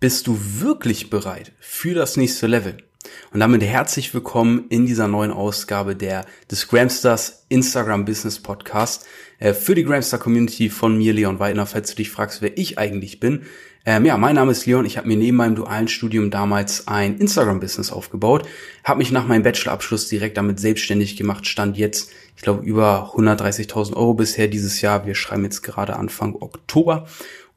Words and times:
Bist 0.00 0.28
du 0.28 0.38
wirklich 0.60 1.10
bereit 1.10 1.52
für 1.60 1.92
das 1.92 2.16
nächste 2.16 2.46
Level? 2.46 2.78
Und 3.34 3.40
damit 3.40 3.62
herzlich 3.62 4.14
willkommen 4.14 4.64
in 4.70 4.86
dieser 4.86 5.08
neuen 5.08 5.30
Ausgabe 5.30 5.94
der 5.94 6.24
des 6.50 6.68
Gramstars 6.68 7.44
Instagram 7.50 8.06
Business 8.06 8.38
Podcast 8.38 9.04
äh, 9.40 9.52
für 9.52 9.74
die 9.74 9.84
Gramstar 9.84 10.18
Community 10.18 10.70
von 10.70 10.96
mir 10.96 11.12
Leon 11.12 11.38
Weidner. 11.38 11.66
Falls 11.66 11.90
du 11.90 11.96
dich 11.96 12.08
fragst, 12.08 12.40
wer 12.40 12.56
ich 12.56 12.78
eigentlich 12.78 13.20
bin, 13.20 13.42
ähm, 13.86 14.04
ja, 14.04 14.16
mein 14.16 14.34
Name 14.34 14.52
ist 14.52 14.66
Leon. 14.66 14.84
Ich 14.84 14.98
habe 14.98 15.08
mir 15.08 15.16
neben 15.16 15.36
meinem 15.36 15.54
dualen 15.54 15.88
Studium 15.88 16.30
damals 16.30 16.86
ein 16.86 17.18
Instagram-Business 17.18 17.92
aufgebaut, 17.92 18.46
habe 18.84 18.98
mich 18.98 19.10
nach 19.10 19.26
meinem 19.26 19.42
Bachelorabschluss 19.42 20.08
direkt 20.08 20.36
damit 20.36 20.60
selbstständig 20.60 21.16
gemacht, 21.16 21.46
stand 21.46 21.78
jetzt, 21.78 22.10
ich 22.36 22.42
glaube, 22.42 22.64
über 22.64 23.12
130.000 23.14 23.94
Euro 23.94 24.14
bisher 24.14 24.48
dieses 24.48 24.80
Jahr. 24.80 25.06
Wir 25.06 25.14
schreiben 25.14 25.44
jetzt 25.44 25.62
gerade 25.62 25.96
Anfang 25.96 26.36
Oktober 26.36 27.06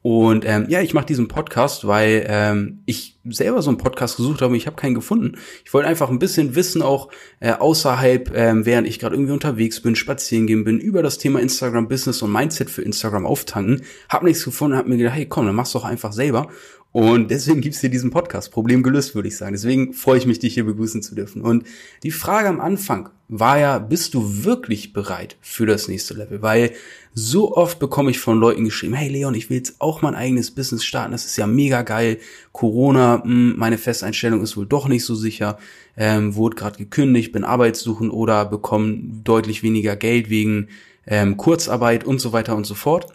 und 0.06 0.44
ähm, 0.44 0.66
ja, 0.68 0.82
ich 0.82 0.92
mache 0.92 1.06
diesen 1.06 1.28
Podcast, 1.28 1.86
weil 1.86 2.26
ähm, 2.28 2.82
ich 2.84 3.18
selber 3.24 3.62
so 3.62 3.70
einen 3.70 3.78
Podcast 3.78 4.18
gesucht 4.18 4.42
habe 4.42 4.50
und 4.50 4.56
ich 4.56 4.66
habe 4.66 4.76
keinen 4.76 4.94
gefunden. 4.94 5.38
Ich 5.64 5.72
wollte 5.72 5.88
einfach 5.88 6.10
ein 6.10 6.18
bisschen 6.18 6.54
Wissen 6.54 6.82
auch 6.82 7.08
äh, 7.40 7.52
außerhalb, 7.52 8.30
ähm, 8.36 8.66
während 8.66 8.86
ich 8.86 8.98
gerade 8.98 9.14
irgendwie 9.14 9.32
unterwegs 9.32 9.80
bin, 9.80 9.96
spazieren 9.96 10.46
gehen 10.46 10.62
bin, 10.62 10.78
über 10.78 11.02
das 11.02 11.16
Thema 11.16 11.40
Instagram 11.40 11.88
Business 11.88 12.20
und 12.20 12.32
Mindset 12.32 12.68
für 12.68 12.82
Instagram 12.82 13.24
auftanken. 13.24 13.80
Hab 14.10 14.24
nichts 14.24 14.44
gefunden, 14.44 14.76
hab 14.76 14.86
mir 14.86 14.98
gedacht, 14.98 15.16
hey 15.16 15.24
komm, 15.24 15.46
dann 15.46 15.54
mach's 15.54 15.72
doch 15.72 15.84
einfach 15.84 16.12
selber. 16.12 16.48
Und 16.94 17.32
deswegen 17.32 17.60
gibt's 17.60 17.80
hier 17.80 17.90
diesen 17.90 18.12
Podcast. 18.12 18.52
Problem 18.52 18.84
gelöst, 18.84 19.16
würde 19.16 19.26
ich 19.26 19.36
sagen. 19.36 19.50
Deswegen 19.50 19.94
freue 19.94 20.18
ich 20.18 20.26
mich, 20.26 20.38
dich 20.38 20.54
hier 20.54 20.64
begrüßen 20.64 21.02
zu 21.02 21.16
dürfen. 21.16 21.42
Und 21.42 21.64
die 22.04 22.12
Frage 22.12 22.46
am 22.46 22.60
Anfang 22.60 23.08
war 23.26 23.58
ja, 23.58 23.80
bist 23.80 24.14
du 24.14 24.44
wirklich 24.44 24.92
bereit 24.92 25.36
für 25.40 25.66
das 25.66 25.88
nächste 25.88 26.14
Level? 26.14 26.40
Weil 26.40 26.70
so 27.12 27.56
oft 27.56 27.80
bekomme 27.80 28.12
ich 28.12 28.20
von 28.20 28.38
Leuten 28.38 28.64
geschrieben, 28.64 28.94
hey 28.94 29.08
Leon, 29.08 29.34
ich 29.34 29.50
will 29.50 29.56
jetzt 29.56 29.80
auch 29.80 30.02
mein 30.02 30.14
eigenes 30.14 30.52
Business 30.52 30.84
starten. 30.84 31.10
Das 31.10 31.24
ist 31.24 31.36
ja 31.36 31.48
mega 31.48 31.82
geil. 31.82 32.18
Corona, 32.52 33.16
mh, 33.16 33.24
hm, 33.24 33.54
meine 33.56 33.78
Festeinstellung 33.78 34.40
ist 34.40 34.56
wohl 34.56 34.66
doch 34.66 34.86
nicht 34.86 35.04
so 35.04 35.16
sicher. 35.16 35.58
Ähm, 35.96 36.36
wurde 36.36 36.54
gerade 36.54 36.78
gekündigt, 36.78 37.32
bin 37.32 37.42
arbeitssuchend 37.42 38.12
oder 38.12 38.44
bekomme 38.44 39.00
deutlich 39.24 39.64
weniger 39.64 39.96
Geld 39.96 40.30
wegen 40.30 40.68
ähm, 41.08 41.36
Kurzarbeit 41.38 42.04
und 42.04 42.20
so 42.20 42.32
weiter 42.32 42.54
und 42.54 42.66
so 42.66 42.76
fort. 42.76 43.08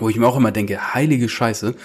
Wo 0.00 0.08
ich 0.08 0.16
mir 0.16 0.26
auch 0.26 0.36
immer 0.36 0.50
denke, 0.50 0.94
heilige 0.94 1.28
Scheiße 1.28 1.76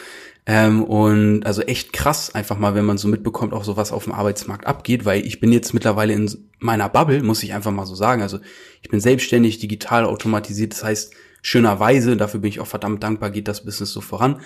ähm, 0.45 0.83
und 0.83 1.45
also 1.45 1.61
echt 1.61 1.93
krass, 1.93 2.33
einfach 2.33 2.57
mal, 2.57 2.75
wenn 2.75 2.85
man 2.85 2.97
so 2.97 3.07
mitbekommt, 3.07 3.53
auch 3.53 3.63
so 3.63 3.77
was 3.77 3.91
auf 3.91 4.05
dem 4.05 4.13
Arbeitsmarkt 4.13 4.65
abgeht, 4.65 5.05
weil 5.05 5.25
ich 5.25 5.39
bin 5.39 5.51
jetzt 5.51 5.73
mittlerweile 5.73 6.13
in 6.13 6.49
meiner 6.59 6.89
Bubble, 6.89 7.21
muss 7.23 7.43
ich 7.43 7.53
einfach 7.53 7.71
mal 7.71 7.85
so 7.85 7.95
sagen. 7.95 8.21
Also 8.21 8.39
ich 8.81 8.89
bin 8.89 8.99
selbstständig, 8.99 9.59
digital 9.59 10.05
automatisiert, 10.05 10.73
das 10.73 10.83
heißt, 10.83 11.13
schönerweise, 11.41 12.17
dafür 12.17 12.39
bin 12.39 12.49
ich 12.49 12.59
auch 12.59 12.67
verdammt 12.67 13.03
dankbar, 13.03 13.31
geht 13.31 13.47
das 13.47 13.63
Business 13.63 13.91
so 13.91 14.01
voran. 14.01 14.41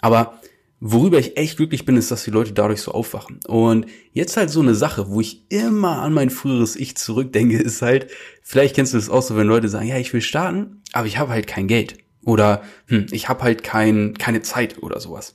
Aber 0.00 0.40
worüber 0.80 1.18
ich 1.18 1.36
echt 1.36 1.56
glücklich 1.56 1.84
bin, 1.84 1.96
ist, 1.96 2.10
dass 2.10 2.24
die 2.24 2.30
Leute 2.30 2.52
dadurch 2.52 2.82
so 2.82 2.92
aufwachen. 2.92 3.40
Und 3.46 3.86
jetzt 4.12 4.36
halt 4.36 4.50
so 4.50 4.60
eine 4.60 4.74
Sache, 4.74 5.08
wo 5.08 5.20
ich 5.20 5.50
immer 5.50 6.02
an 6.02 6.12
mein 6.12 6.30
früheres 6.30 6.76
Ich 6.76 6.96
zurückdenke, 6.96 7.56
ist 7.62 7.82
halt, 7.82 8.08
vielleicht 8.42 8.74
kennst 8.74 8.92
du 8.92 8.98
das 8.98 9.08
auch 9.08 9.22
so, 9.22 9.36
wenn 9.36 9.46
Leute 9.46 9.68
sagen, 9.68 9.88
ja, 9.88 9.98
ich 9.98 10.12
will 10.12 10.20
starten, 10.20 10.82
aber 10.92 11.06
ich 11.06 11.18
habe 11.18 11.30
halt 11.30 11.46
kein 11.46 11.68
Geld. 11.68 12.03
Oder 12.24 12.62
hm, 12.86 13.06
ich 13.10 13.28
habe 13.28 13.42
halt 13.42 13.62
kein, 13.62 14.14
keine 14.14 14.42
Zeit 14.42 14.82
oder 14.82 15.00
sowas. 15.00 15.32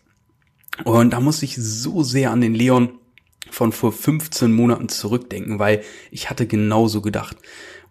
Und 0.86 1.12
da 1.12 1.20
muss 1.20 1.44
ich 1.44 1.56
so 1.56 2.04
sehr 2.04 2.32
an 2.32 2.42
den 2.42 2.54
Leon 2.54 3.00
von 3.52 3.72
vor 3.72 3.92
15 3.92 4.52
Monaten 4.52 4.90
zurückdenken, 4.90 5.60
weil 5.60 5.82
ich 6.12 6.30
hatte 6.30 6.48
genauso 6.48 7.02
gedacht. 7.02 7.38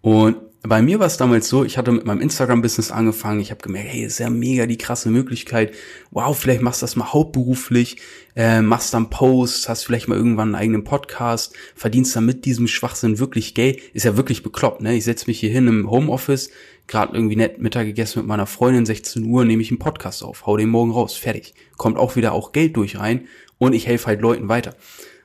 Und 0.01 0.37
bei 0.63 0.83
mir 0.83 0.99
war 0.99 1.07
es 1.07 1.17
damals 1.17 1.49
so, 1.49 1.65
ich 1.65 1.79
hatte 1.79 1.93
mit 1.93 2.05
meinem 2.05 2.21
Instagram-Business 2.21 2.91
angefangen, 2.91 3.41
ich 3.41 3.51
habe 3.51 3.63
gemerkt, 3.63 3.91
hey, 3.91 4.05
ist 4.05 4.19
ja 4.19 4.29
mega 4.29 4.67
die 4.67 4.77
krasse 4.77 5.09
Möglichkeit. 5.09 5.73
Wow, 6.11 6.37
vielleicht 6.37 6.63
machst 6.63 6.83
du 6.83 6.85
das 6.85 6.97
mal 6.97 7.13
hauptberuflich, 7.13 7.99
äh, 8.35 8.61
machst 8.61 8.93
dann 8.93 9.09
Posts, 9.09 9.69
hast 9.69 9.85
vielleicht 9.85 10.09
mal 10.09 10.17
irgendwann 10.19 10.49
einen 10.49 10.63
eigenen 10.63 10.85
Podcast, 10.85 11.55
verdienst 11.77 12.17
dann 12.17 12.27
mit 12.27 12.45
diesem 12.45 12.67
Schwachsinn 12.67 13.21
wirklich 13.21 13.55
Geld. 13.55 13.81
Ist 13.95 14.05
ja 14.05 14.17
wirklich 14.17 14.43
bekloppt, 14.43 14.83
ne? 14.83 14.97
Ich 14.97 15.05
setze 15.05 15.27
mich 15.29 15.39
hier 15.39 15.51
hin 15.51 15.69
im 15.69 15.91
Homeoffice, 15.91 16.51
gerade 16.89 17.15
irgendwie 17.15 17.37
nett 17.37 17.61
Mittag 17.61 17.87
gegessen 17.87 18.21
mit 18.21 18.29
meiner 18.29 18.47
Freundin, 18.47 18.87
16 18.87 19.25
Uhr, 19.25 19.45
nehme 19.45 19.63
ich 19.63 19.71
einen 19.71 19.79
Podcast 19.79 20.25
auf, 20.25 20.47
hau 20.47 20.57
den 20.57 20.71
morgen 20.71 20.91
raus, 20.91 21.15
fertig. 21.15 21.55
Kommt 21.77 21.99
auch 21.99 22.17
wieder 22.17 22.33
auch 22.33 22.53
Geld 22.53 22.77
durch 22.77 22.99
rein 22.99 23.29
und 23.59 23.75
ich 23.75 23.87
helfe 23.87 24.07
halt 24.07 24.21
Leuten 24.21 24.49
weiter. 24.49 24.75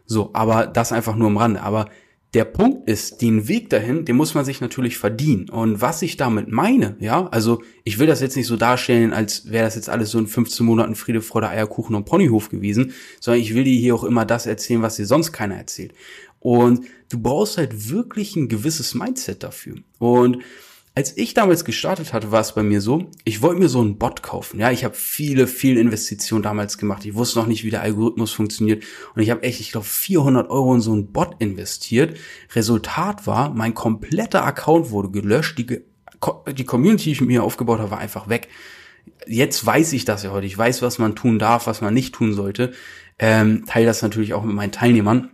So, 0.05 0.31
aber 0.33 0.67
das 0.67 0.91
einfach 0.91 1.15
nur 1.15 1.27
am 1.27 1.37
Rande. 1.37 1.61
Aber 1.61 1.89
der 2.33 2.45
Punkt 2.45 2.89
ist, 2.89 3.21
den 3.21 3.47
Weg 3.47 3.69
dahin, 3.69 4.05
den 4.05 4.15
muss 4.15 4.33
man 4.33 4.43
sich 4.43 4.59
natürlich 4.59 4.97
verdienen. 4.97 5.49
Und 5.49 5.81
was 5.81 6.01
ich 6.01 6.17
damit 6.17 6.51
meine, 6.51 6.97
ja, 6.99 7.27
also 7.27 7.61
ich 7.83 7.99
will 7.99 8.07
das 8.07 8.21
jetzt 8.21 8.35
nicht 8.35 8.47
so 8.47 8.57
darstellen, 8.57 9.13
als 9.13 9.51
wäre 9.51 9.65
das 9.65 9.75
jetzt 9.75 9.89
alles 9.89 10.09
so 10.09 10.17
in 10.17 10.27
15 10.27 10.65
Monaten 10.65 10.95
Friede, 10.95 11.21
Freude, 11.21 11.49
Eierkuchen 11.49 11.95
und 11.95 12.05
Ponyhof 12.05 12.49
gewesen, 12.49 12.93
sondern 13.19 13.41
ich 13.41 13.53
will 13.53 13.63
dir 13.63 13.79
hier 13.79 13.93
auch 13.93 14.03
immer 14.03 14.25
das 14.25 14.47
erzählen, 14.47 14.81
was 14.81 14.95
dir 14.95 15.05
sonst 15.05 15.31
keiner 15.31 15.55
erzählt. 15.55 15.93
Und 16.39 16.85
du 17.09 17.19
brauchst 17.19 17.57
halt 17.57 17.89
wirklich 17.89 18.35
ein 18.35 18.49
gewisses 18.49 18.95
Mindset 18.95 19.43
dafür. 19.43 19.75
Und 19.99 20.39
als 20.95 21.17
ich 21.17 21.33
damals 21.33 21.65
gestartet 21.65 22.13
hatte, 22.13 22.31
war 22.31 22.41
es 22.41 22.53
bei 22.53 22.61
mir 22.61 22.79
so, 22.79 23.09
ich 23.23 23.41
wollte 23.41 23.59
mir 23.59 23.69
so 23.69 23.81
einen 23.81 23.97
Bot 23.97 24.21
kaufen. 24.21 24.59
Ja, 24.59 24.69
ich 24.69 24.83
habe 24.83 24.93
viele, 24.93 25.47
viele 25.47 25.79
Investitionen 25.79 26.43
damals 26.43 26.77
gemacht. 26.77 27.03
Ich 27.05 27.15
wusste 27.15 27.39
noch 27.39 27.47
nicht, 27.47 27.63
wie 27.63 27.71
der 27.71 27.81
Algorithmus 27.81 28.31
funktioniert. 28.31 28.83
Und 29.15 29.23
ich 29.23 29.31
habe 29.31 29.41
echt, 29.41 29.59
ich 29.59 29.71
glaube, 29.71 29.87
400 29.87 30.51
Euro 30.51 30.75
in 30.75 30.81
so 30.81 30.93
einen 30.93 31.11
Bot 31.11 31.35
investiert. 31.39 32.17
Resultat 32.53 33.25
war, 33.25 33.51
mein 33.51 33.73
kompletter 33.73 34.45
Account 34.45 34.91
wurde 34.91 35.09
gelöscht. 35.09 35.57
Die, 35.57 35.81
die 36.55 36.65
Community, 36.65 37.05
die 37.05 37.11
ich 37.13 37.21
mir 37.21 37.43
aufgebaut 37.43 37.79
habe, 37.79 37.91
war 37.91 37.99
einfach 37.99 38.29
weg. 38.29 38.49
Jetzt 39.25 39.65
weiß 39.65 39.93
ich 39.93 40.05
das 40.05 40.21
ja 40.21 40.31
heute. 40.31 40.45
Ich 40.45 40.57
weiß, 40.57 40.83
was 40.83 40.99
man 40.99 41.15
tun 41.15 41.39
darf, 41.39 41.65
was 41.65 41.81
man 41.81 41.95
nicht 41.95 42.13
tun 42.13 42.33
sollte. 42.33 42.71
Ähm, 43.17 43.65
teile 43.65 43.87
das 43.87 44.03
natürlich 44.03 44.35
auch 44.35 44.43
mit 44.43 44.55
meinen 44.55 44.71
Teilnehmern 44.71 45.31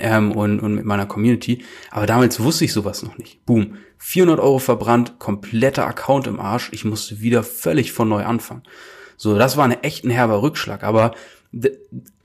ähm, 0.00 0.32
und, 0.32 0.60
und 0.60 0.74
mit 0.74 0.84
meiner 0.84 1.06
Community. 1.06 1.64
Aber 1.90 2.06
damals 2.06 2.40
wusste 2.40 2.64
ich 2.64 2.72
sowas 2.72 3.02
noch 3.02 3.18
nicht. 3.18 3.44
Boom. 3.46 3.76
400 3.98 4.38
Euro 4.38 4.58
verbrannt, 4.58 5.18
kompletter 5.18 5.86
Account 5.86 6.26
im 6.26 6.40
Arsch. 6.40 6.70
Ich 6.72 6.84
musste 6.84 7.20
wieder 7.20 7.42
völlig 7.42 7.92
von 7.92 8.08
neu 8.08 8.24
anfangen. 8.24 8.62
So, 9.16 9.36
das 9.36 9.56
war 9.56 9.64
eine 9.64 9.82
echt 9.82 10.04
ein 10.04 10.10
herber 10.10 10.42
Rückschlag. 10.42 10.82
Aber 10.82 11.14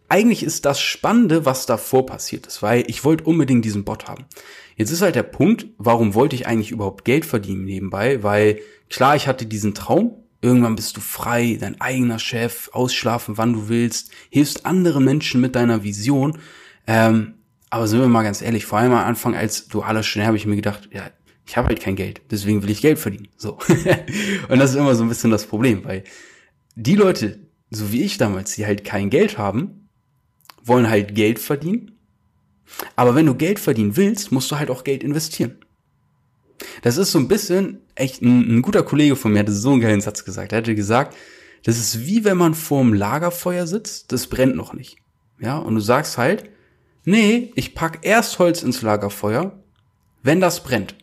eigentlich 0.09 0.43
ist 0.43 0.65
das 0.65 0.81
Spannende, 0.81 1.45
was 1.45 1.65
davor 1.65 2.05
passiert 2.05 2.47
ist, 2.47 2.61
weil 2.61 2.83
ich 2.87 3.05
wollte 3.05 3.23
unbedingt 3.23 3.63
diesen 3.63 3.85
Bot 3.85 4.07
haben. 4.07 4.25
Jetzt 4.75 4.91
ist 4.91 5.01
halt 5.01 5.15
der 5.15 5.23
Punkt, 5.23 5.67
warum 5.77 6.15
wollte 6.15 6.35
ich 6.35 6.47
eigentlich 6.47 6.71
überhaupt 6.71 7.05
Geld 7.05 7.25
verdienen 7.25 7.65
nebenbei? 7.65 8.23
Weil 8.23 8.59
klar, 8.89 9.15
ich 9.15 9.27
hatte 9.27 9.45
diesen 9.45 9.73
Traum, 9.73 10.15
Irgendwann 10.41 10.75
bist 10.77 10.95
du 10.95 11.01
frei, 11.01 11.57
dein 11.59 11.81
eigener 11.81 12.17
Chef, 12.17 12.69
ausschlafen, 12.71 13.37
wann 13.37 13.53
du 13.53 13.67
willst, 13.67 14.11
hilfst 14.29 14.65
anderen 14.65 15.03
Menschen 15.03 15.41
mit 15.41 15.55
deiner 15.55 15.83
Vision. 15.83 16.37
Ähm, 16.87 17.33
aber 17.69 17.87
sind 17.87 17.99
wir 17.99 18.07
mal 18.07 18.23
ganz 18.23 18.41
ehrlich, 18.41 18.65
vor 18.65 18.79
allem 18.79 18.93
am 18.93 19.05
Anfang 19.05 19.35
als 19.35 19.67
dualer 19.67 20.03
Student 20.03 20.27
habe 20.27 20.37
ich 20.37 20.45
mir 20.45 20.55
gedacht, 20.55 20.89
ja, 20.91 21.09
ich 21.45 21.57
habe 21.57 21.67
halt 21.67 21.79
kein 21.79 21.95
Geld, 21.95 22.21
deswegen 22.31 22.61
will 22.61 22.69
ich 22.69 22.81
Geld 22.81 22.99
verdienen. 22.99 23.29
So. 23.37 23.57
und 24.49 24.59
das 24.59 24.71
ist 24.71 24.75
immer 24.75 24.95
so 24.95 25.03
ein 25.03 25.09
bisschen 25.09 25.31
das 25.31 25.45
Problem, 25.45 25.83
weil 25.83 26.03
die 26.75 26.95
Leute, 26.95 27.39
so 27.69 27.91
wie 27.91 28.03
ich 28.03 28.17
damals, 28.17 28.55
die 28.55 28.65
halt 28.65 28.83
kein 28.83 29.09
Geld 29.09 29.37
haben, 29.37 29.89
wollen 30.63 30.89
halt 30.89 31.15
Geld 31.15 31.39
verdienen. 31.39 31.99
Aber 32.95 33.15
wenn 33.15 33.25
du 33.25 33.35
Geld 33.35 33.59
verdienen 33.59 33.97
willst, 33.97 34.31
musst 34.31 34.51
du 34.51 34.57
halt 34.57 34.69
auch 34.69 34.83
Geld 34.83 35.03
investieren. 35.03 35.57
Das 36.81 36.97
ist 36.97 37.11
so 37.11 37.19
ein 37.19 37.27
bisschen, 37.27 37.81
echt, 37.95 38.21
ein, 38.21 38.57
ein 38.57 38.61
guter 38.61 38.83
Kollege 38.83 39.15
von 39.15 39.33
mir 39.33 39.39
hatte 39.39 39.51
so 39.51 39.71
einen 39.71 39.81
geilen 39.81 40.01
Satz 40.01 40.25
gesagt. 40.25 40.51
Er 40.51 40.59
hatte 40.59 40.75
gesagt, 40.75 41.15
das 41.63 41.77
ist 41.77 42.05
wie 42.05 42.23
wenn 42.23 42.37
man 42.37 42.53
vorm 42.53 42.93
Lagerfeuer 42.93 43.67
sitzt, 43.67 44.11
das 44.11 44.27
brennt 44.27 44.55
noch 44.55 44.73
nicht. 44.73 44.97
Ja, 45.39 45.57
und 45.57 45.75
du 45.75 45.81
sagst 45.81 46.17
halt, 46.17 46.49
Nee, 47.05 47.51
ich 47.55 47.75
pack 47.75 47.99
erst 48.01 48.39
Holz 48.39 48.63
ins 48.63 48.81
Lagerfeuer, 48.81 49.57
wenn 50.23 50.41
das 50.41 50.63
brennt. 50.63 50.95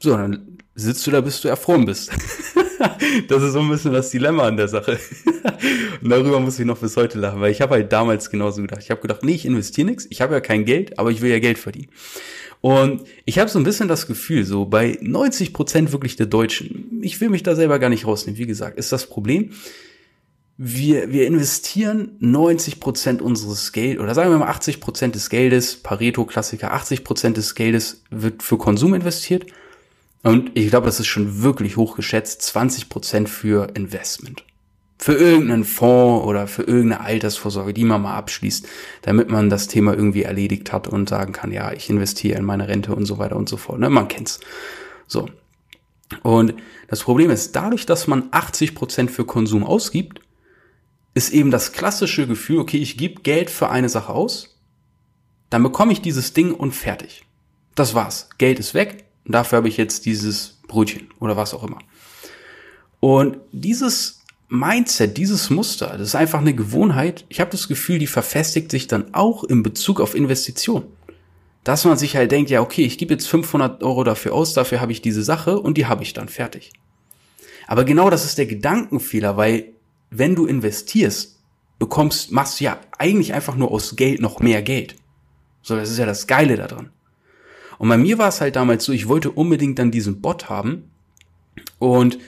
So, 0.00 0.16
dann 0.16 0.58
sitzt 0.74 1.06
du 1.06 1.10
da, 1.10 1.20
bis 1.20 1.40
du 1.40 1.48
erfroren 1.48 1.84
bist. 1.84 2.10
das 3.28 3.42
ist 3.42 3.52
so 3.52 3.60
ein 3.60 3.68
bisschen 3.68 3.92
das 3.92 4.10
Dilemma 4.10 4.44
an 4.44 4.56
der 4.56 4.68
Sache. 4.68 4.98
Und 6.02 6.08
darüber 6.08 6.38
muss 6.38 6.58
ich 6.58 6.66
noch 6.66 6.78
bis 6.78 6.96
heute 6.96 7.18
lachen, 7.18 7.40
weil 7.40 7.50
ich 7.50 7.60
habe 7.60 7.74
halt 7.74 7.92
damals 7.92 8.30
genauso 8.30 8.62
gedacht. 8.62 8.82
Ich 8.82 8.90
habe 8.90 9.00
gedacht, 9.00 9.24
nee, 9.24 9.34
ich 9.34 9.44
investiere 9.44 9.88
nichts, 9.88 10.06
ich 10.10 10.20
habe 10.20 10.34
ja 10.34 10.40
kein 10.40 10.64
Geld, 10.64 10.98
aber 10.98 11.10
ich 11.10 11.20
will 11.20 11.30
ja 11.30 11.40
Geld 11.40 11.58
verdienen. 11.58 11.88
Und 12.60 13.04
ich 13.24 13.38
habe 13.38 13.50
so 13.50 13.58
ein 13.58 13.64
bisschen 13.64 13.88
das 13.88 14.06
Gefühl, 14.06 14.44
so 14.44 14.64
bei 14.64 14.98
90 15.00 15.52
Prozent 15.52 15.92
wirklich 15.92 16.16
der 16.16 16.26
Deutschen, 16.26 17.00
ich 17.02 17.20
will 17.20 17.28
mich 17.28 17.42
da 17.42 17.54
selber 17.54 17.78
gar 17.78 17.88
nicht 17.88 18.06
rausnehmen, 18.06 18.38
wie 18.38 18.46
gesagt, 18.46 18.78
ist 18.78 18.92
das 18.92 19.06
Problem, 19.06 19.50
wir, 20.60 21.12
wir 21.12 21.28
investieren 21.28 22.16
90 22.18 22.80
Prozent 22.80 23.22
unseres 23.22 23.70
Geld 23.70 24.00
oder 24.00 24.12
sagen 24.12 24.30
wir 24.30 24.38
mal 24.38 24.48
80 24.48 24.80
Prozent 24.80 25.14
des 25.14 25.30
Geldes, 25.30 25.76
Pareto-Klassiker, 25.76 26.72
80 26.72 27.04
Prozent 27.04 27.36
des 27.36 27.54
Geldes 27.54 28.02
wird 28.10 28.42
für 28.42 28.58
Konsum 28.58 28.92
investiert. 28.94 29.46
Und 30.24 30.50
ich 30.54 30.68
glaube, 30.70 30.86
das 30.86 30.98
ist 30.98 31.06
schon 31.06 31.42
wirklich 31.42 31.76
hoch 31.76 31.94
geschätzt, 31.94 32.42
20 32.42 32.88
Prozent 32.88 33.28
für 33.28 33.68
Investment. 33.74 34.44
Für 34.98 35.14
irgendeinen 35.14 35.62
Fonds 35.62 36.26
oder 36.26 36.48
für 36.48 36.64
irgendeine 36.64 37.04
Altersvorsorge, 37.04 37.72
die 37.72 37.84
man 37.84 38.02
mal 38.02 38.16
abschließt, 38.16 38.66
damit 39.02 39.30
man 39.30 39.48
das 39.48 39.68
Thema 39.68 39.94
irgendwie 39.94 40.24
erledigt 40.24 40.72
hat 40.72 40.88
und 40.88 41.08
sagen 41.08 41.32
kann, 41.32 41.52
ja, 41.52 41.72
ich 41.72 41.88
investiere 41.88 42.36
in 42.36 42.44
meine 42.44 42.66
Rente 42.66 42.96
und 42.96 43.06
so 43.06 43.18
weiter 43.18 43.36
und 43.36 43.48
so 43.48 43.56
fort. 43.56 43.78
Ne? 43.78 43.90
Man 43.90 44.08
kennt's. 44.08 44.40
So. 45.06 45.28
Und 46.24 46.54
das 46.88 47.04
Problem 47.04 47.30
ist, 47.30 47.54
dadurch, 47.54 47.86
dass 47.86 48.08
man 48.08 48.24
80 48.32 48.74
Prozent 48.74 49.12
für 49.12 49.24
Konsum 49.24 49.62
ausgibt, 49.62 50.20
ist 51.14 51.30
eben 51.30 51.50
das 51.50 51.72
klassische 51.72 52.26
Gefühl, 52.26 52.58
okay, 52.58 52.78
ich 52.78 52.96
gebe 52.96 53.22
Geld 53.22 53.50
für 53.50 53.70
eine 53.70 53.88
Sache 53.88 54.12
aus, 54.12 54.58
dann 55.50 55.62
bekomme 55.62 55.92
ich 55.92 56.00
dieses 56.00 56.32
Ding 56.32 56.52
und 56.52 56.72
fertig. 56.72 57.24
Das 57.74 57.94
war's. 57.94 58.28
Geld 58.38 58.58
ist 58.58 58.74
weg 58.74 59.04
und 59.24 59.32
dafür 59.32 59.58
habe 59.58 59.68
ich 59.68 59.76
jetzt 59.76 60.06
dieses 60.06 60.58
Brötchen 60.68 61.08
oder 61.20 61.36
was 61.36 61.54
auch 61.54 61.64
immer. 61.64 61.78
Und 63.00 63.38
dieses 63.52 64.22
Mindset, 64.48 65.16
dieses 65.16 65.50
Muster, 65.50 65.96
das 65.98 66.08
ist 66.08 66.14
einfach 66.14 66.40
eine 66.40 66.54
Gewohnheit. 66.54 67.24
Ich 67.28 67.40
habe 67.40 67.50
das 67.50 67.68
Gefühl, 67.68 67.98
die 67.98 68.06
verfestigt 68.06 68.70
sich 68.70 68.86
dann 68.86 69.14
auch 69.14 69.44
in 69.44 69.62
Bezug 69.62 70.00
auf 70.00 70.14
Investitionen. 70.14 70.86
Dass 71.64 71.84
man 71.84 71.98
sich 71.98 72.16
halt 72.16 72.32
denkt, 72.32 72.50
ja, 72.50 72.62
okay, 72.62 72.84
ich 72.84 72.98
gebe 72.98 73.12
jetzt 73.12 73.28
500 73.28 73.82
Euro 73.82 74.04
dafür 74.04 74.32
aus, 74.32 74.54
dafür 74.54 74.80
habe 74.80 74.92
ich 74.92 75.02
diese 75.02 75.22
Sache 75.22 75.60
und 75.60 75.76
die 75.76 75.86
habe 75.86 76.02
ich 76.02 76.14
dann 76.14 76.28
fertig. 76.28 76.72
Aber 77.66 77.84
genau 77.84 78.08
das 78.08 78.24
ist 78.24 78.38
der 78.38 78.46
Gedankenfehler, 78.46 79.36
weil 79.36 79.74
wenn 80.10 80.34
du 80.34 80.46
investierst, 80.46 81.38
bekommst, 81.78 82.32
machst 82.32 82.60
du 82.60 82.64
ja 82.64 82.80
eigentlich 82.98 83.34
einfach 83.34 83.56
nur 83.56 83.70
aus 83.70 83.96
Geld 83.96 84.20
noch 84.20 84.40
mehr 84.40 84.62
Geld. 84.62 84.96
So, 85.62 85.76
das 85.76 85.90
ist 85.90 85.98
ja 85.98 86.06
das 86.06 86.26
Geile 86.26 86.56
daran. 86.56 86.90
Und 87.78 87.88
bei 87.88 87.96
mir 87.96 88.18
war 88.18 88.28
es 88.28 88.40
halt 88.40 88.56
damals 88.56 88.84
so, 88.84 88.92
ich 88.92 89.08
wollte 89.08 89.30
unbedingt 89.30 89.78
dann 89.78 89.90
diesen 89.90 90.20
Bot 90.20 90.48
haben 90.48 90.90
und 91.78 92.18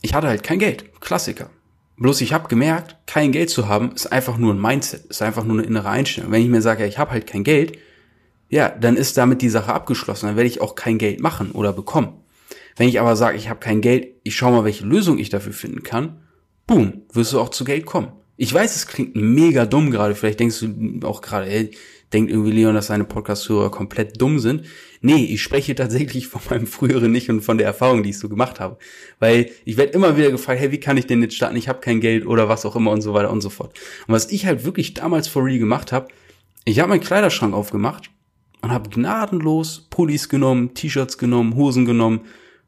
ich 0.00 0.14
hatte 0.14 0.28
halt 0.28 0.42
kein 0.42 0.58
Geld. 0.58 1.00
Klassiker. 1.00 1.50
Bloß 1.96 2.20
ich 2.20 2.32
habe 2.32 2.48
gemerkt, 2.48 2.96
kein 3.06 3.32
Geld 3.32 3.50
zu 3.50 3.68
haben, 3.68 3.92
ist 3.92 4.06
einfach 4.12 4.38
nur 4.38 4.54
ein 4.54 4.60
Mindset, 4.60 5.06
ist 5.06 5.20
einfach 5.20 5.44
nur 5.44 5.58
eine 5.58 5.66
innere 5.66 5.88
Einstellung. 5.88 6.30
Wenn 6.30 6.42
ich 6.42 6.48
mir 6.48 6.62
sage, 6.62 6.86
ich 6.86 6.98
habe 6.98 7.10
halt 7.10 7.26
kein 7.26 7.44
Geld, 7.44 7.76
ja, 8.48 8.68
dann 8.68 8.96
ist 8.96 9.16
damit 9.16 9.42
die 9.42 9.48
Sache 9.48 9.74
abgeschlossen. 9.74 10.26
Dann 10.26 10.36
werde 10.36 10.48
ich 10.48 10.60
auch 10.60 10.76
kein 10.76 10.98
Geld 10.98 11.20
machen 11.20 11.50
oder 11.50 11.72
bekommen. 11.72 12.14
Wenn 12.76 12.88
ich 12.88 13.00
aber 13.00 13.16
sage, 13.16 13.36
ich 13.36 13.48
habe 13.48 13.58
kein 13.58 13.80
Geld, 13.80 14.14
ich 14.22 14.36
schaue 14.36 14.52
mal, 14.52 14.64
welche 14.64 14.86
Lösung 14.86 15.18
ich 15.18 15.28
dafür 15.28 15.52
finden 15.52 15.82
kann, 15.82 16.22
boom, 16.68 17.02
wirst 17.12 17.32
du 17.32 17.40
auch 17.40 17.48
zu 17.48 17.64
Geld 17.64 17.84
kommen. 17.84 18.12
Ich 18.36 18.54
weiß, 18.54 18.76
es 18.76 18.86
klingt 18.86 19.16
mega 19.16 19.66
dumm 19.66 19.90
gerade. 19.90 20.14
Vielleicht 20.14 20.38
denkst 20.38 20.60
du 20.60 21.04
auch 21.04 21.20
gerade, 21.22 21.50
ey, 21.50 21.72
denkt 22.12 22.30
irgendwie 22.30 22.52
Leon, 22.52 22.74
dass 22.74 22.86
seine 22.86 23.04
Podcast-Hörer 23.04 23.70
komplett 23.70 24.20
dumm 24.20 24.38
sind. 24.38 24.64
Nee, 25.00 25.24
ich 25.24 25.42
spreche 25.42 25.74
tatsächlich 25.74 26.28
von 26.28 26.40
meinem 26.48 26.66
früheren 26.68 27.10
Nicht 27.10 27.28
und 27.30 27.40
von 27.40 27.58
der 27.58 27.66
Erfahrung, 27.66 28.04
die 28.04 28.10
ich 28.10 28.18
so 28.18 28.28
gemacht 28.28 28.60
habe. 28.60 28.78
Weil 29.18 29.50
ich 29.64 29.76
werde 29.76 29.92
immer 29.92 30.16
wieder 30.16 30.30
gefragt, 30.30 30.60
hey, 30.60 30.70
wie 30.70 30.78
kann 30.78 30.96
ich 30.96 31.06
denn 31.06 31.22
jetzt 31.22 31.34
starten? 31.34 31.56
Ich 31.56 31.68
habe 31.68 31.80
kein 31.80 32.00
Geld 32.00 32.26
oder 32.26 32.48
was 32.48 32.64
auch 32.64 32.76
immer 32.76 32.92
und 32.92 33.00
so 33.00 33.12
weiter 33.12 33.30
und 33.30 33.40
so 33.40 33.50
fort. 33.50 33.76
Und 34.06 34.14
was 34.14 34.30
ich 34.30 34.46
halt 34.46 34.64
wirklich 34.64 34.94
damals 34.94 35.26
for 35.26 35.44
real 35.44 35.58
gemacht 35.58 35.90
habe, 35.90 36.08
ich 36.64 36.78
habe 36.78 36.90
meinen 36.90 37.00
Kleiderschrank 37.00 37.54
aufgemacht 37.54 38.10
und 38.60 38.70
habe 38.70 38.90
gnadenlos 38.90 39.88
Pullis 39.90 40.28
genommen, 40.28 40.74
T-Shirts 40.74 41.18
genommen, 41.18 41.56
Hosen 41.56 41.86
genommen, 41.86 42.20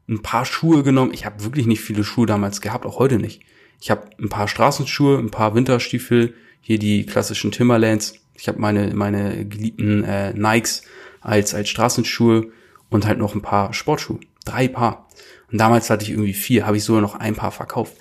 ein 0.09 0.21
paar 0.21 0.45
Schuhe 0.45 0.83
genommen. 0.83 1.13
Ich 1.13 1.25
habe 1.25 1.43
wirklich 1.43 1.67
nicht 1.67 1.81
viele 1.81 2.03
Schuhe 2.03 2.25
damals 2.25 2.61
gehabt, 2.61 2.85
auch 2.85 2.99
heute 2.99 3.19
nicht. 3.19 3.41
Ich 3.81 3.89
habe 3.89 4.03
ein 4.19 4.29
paar 4.29 4.47
Straßenschuhe, 4.47 5.17
ein 5.17 5.31
paar 5.31 5.55
Winterstiefel, 5.55 6.35
hier 6.61 6.77
die 6.77 7.05
klassischen 7.05 7.51
Timberlands. 7.51 8.13
Ich 8.35 8.47
habe 8.47 8.59
meine 8.59 8.93
meine 8.93 9.45
geliebten 9.45 10.03
äh, 10.03 10.33
Nikes 10.33 10.83
als 11.19 11.55
als 11.55 11.67
Straßenschuhe 11.69 12.51
und 12.89 13.07
halt 13.07 13.17
noch 13.17 13.33
ein 13.33 13.41
paar 13.41 13.73
Sportschuhe, 13.73 14.19
drei 14.45 14.67
Paar. 14.67 15.07
Und 15.51 15.57
damals 15.57 15.89
hatte 15.89 16.05
ich 16.05 16.11
irgendwie 16.11 16.33
vier, 16.33 16.67
habe 16.67 16.77
ich 16.77 16.83
sogar 16.83 17.01
noch 17.01 17.15
ein 17.15 17.35
paar 17.35 17.51
verkauft. 17.51 17.97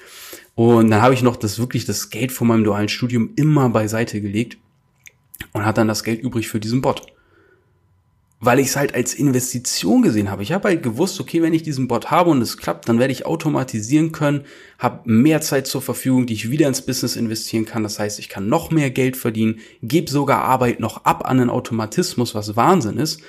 Und 0.55 0.91
dann 0.91 1.01
habe 1.01 1.15
ich 1.15 1.23
noch 1.23 1.37
das 1.37 1.59
wirklich 1.59 1.87
das 1.87 2.11
Geld 2.11 2.31
von 2.31 2.47
meinem 2.47 2.65
dualen 2.65 2.91
Studium 2.91 3.31
immer 3.37 3.71
beiseite 3.71 4.21
gelegt 4.21 4.59
und 5.53 5.65
hat 5.65 5.79
dann 5.79 5.89
das 5.89 6.05
Geld 6.05 6.21
übrig 6.21 6.49
für 6.49 6.61
diesen 6.61 6.83
Bot 6.83 7.07
weil 8.43 8.59
ich 8.59 8.69
es 8.69 8.77
halt 8.77 8.95
als 8.95 9.13
Investition 9.13 10.01
gesehen 10.01 10.31
habe. 10.31 10.43
Ich 10.43 10.53
habe 10.53 10.69
halt 10.69 10.83
gewusst, 10.83 11.21
okay, 11.21 11.43
wenn 11.43 11.53
ich 11.53 11.63
diesen 11.63 11.89
Bot 11.89 12.11
habe 12.11 12.31
und 12.31 12.41
es 12.41 12.57
klappt, 12.57 12.89
dann 12.89 12.99
werde 12.99 13.13
ich 13.13 13.27
automatisieren 13.27 14.13
können, 14.13 14.47
habe 14.79 15.11
mehr 15.11 15.43
Zeit 15.43 15.67
zur 15.67 15.83
Verfügung, 15.83 16.25
die 16.25 16.33
ich 16.33 16.51
wieder 16.51 16.67
ins 16.67 16.81
Business 16.81 17.17
investieren 17.17 17.67
kann. 17.67 17.83
Das 17.83 17.99
heißt, 17.99 18.19
ich 18.19 18.31
kann 18.31 18.49
noch 18.49 18.71
mehr 18.71 18.91
Geld 18.91 19.19
verdienen, 19.19 19.61
gebe 19.83 20.11
sogar 20.11 20.43
Arbeit 20.43 20.81
noch 20.81 21.05
ab 21.05 21.29
an 21.29 21.37
den 21.37 21.51
Automatismus, 21.51 22.35
was 22.35 22.57
Wahnsinn 22.57 22.97
ist. 22.97 23.21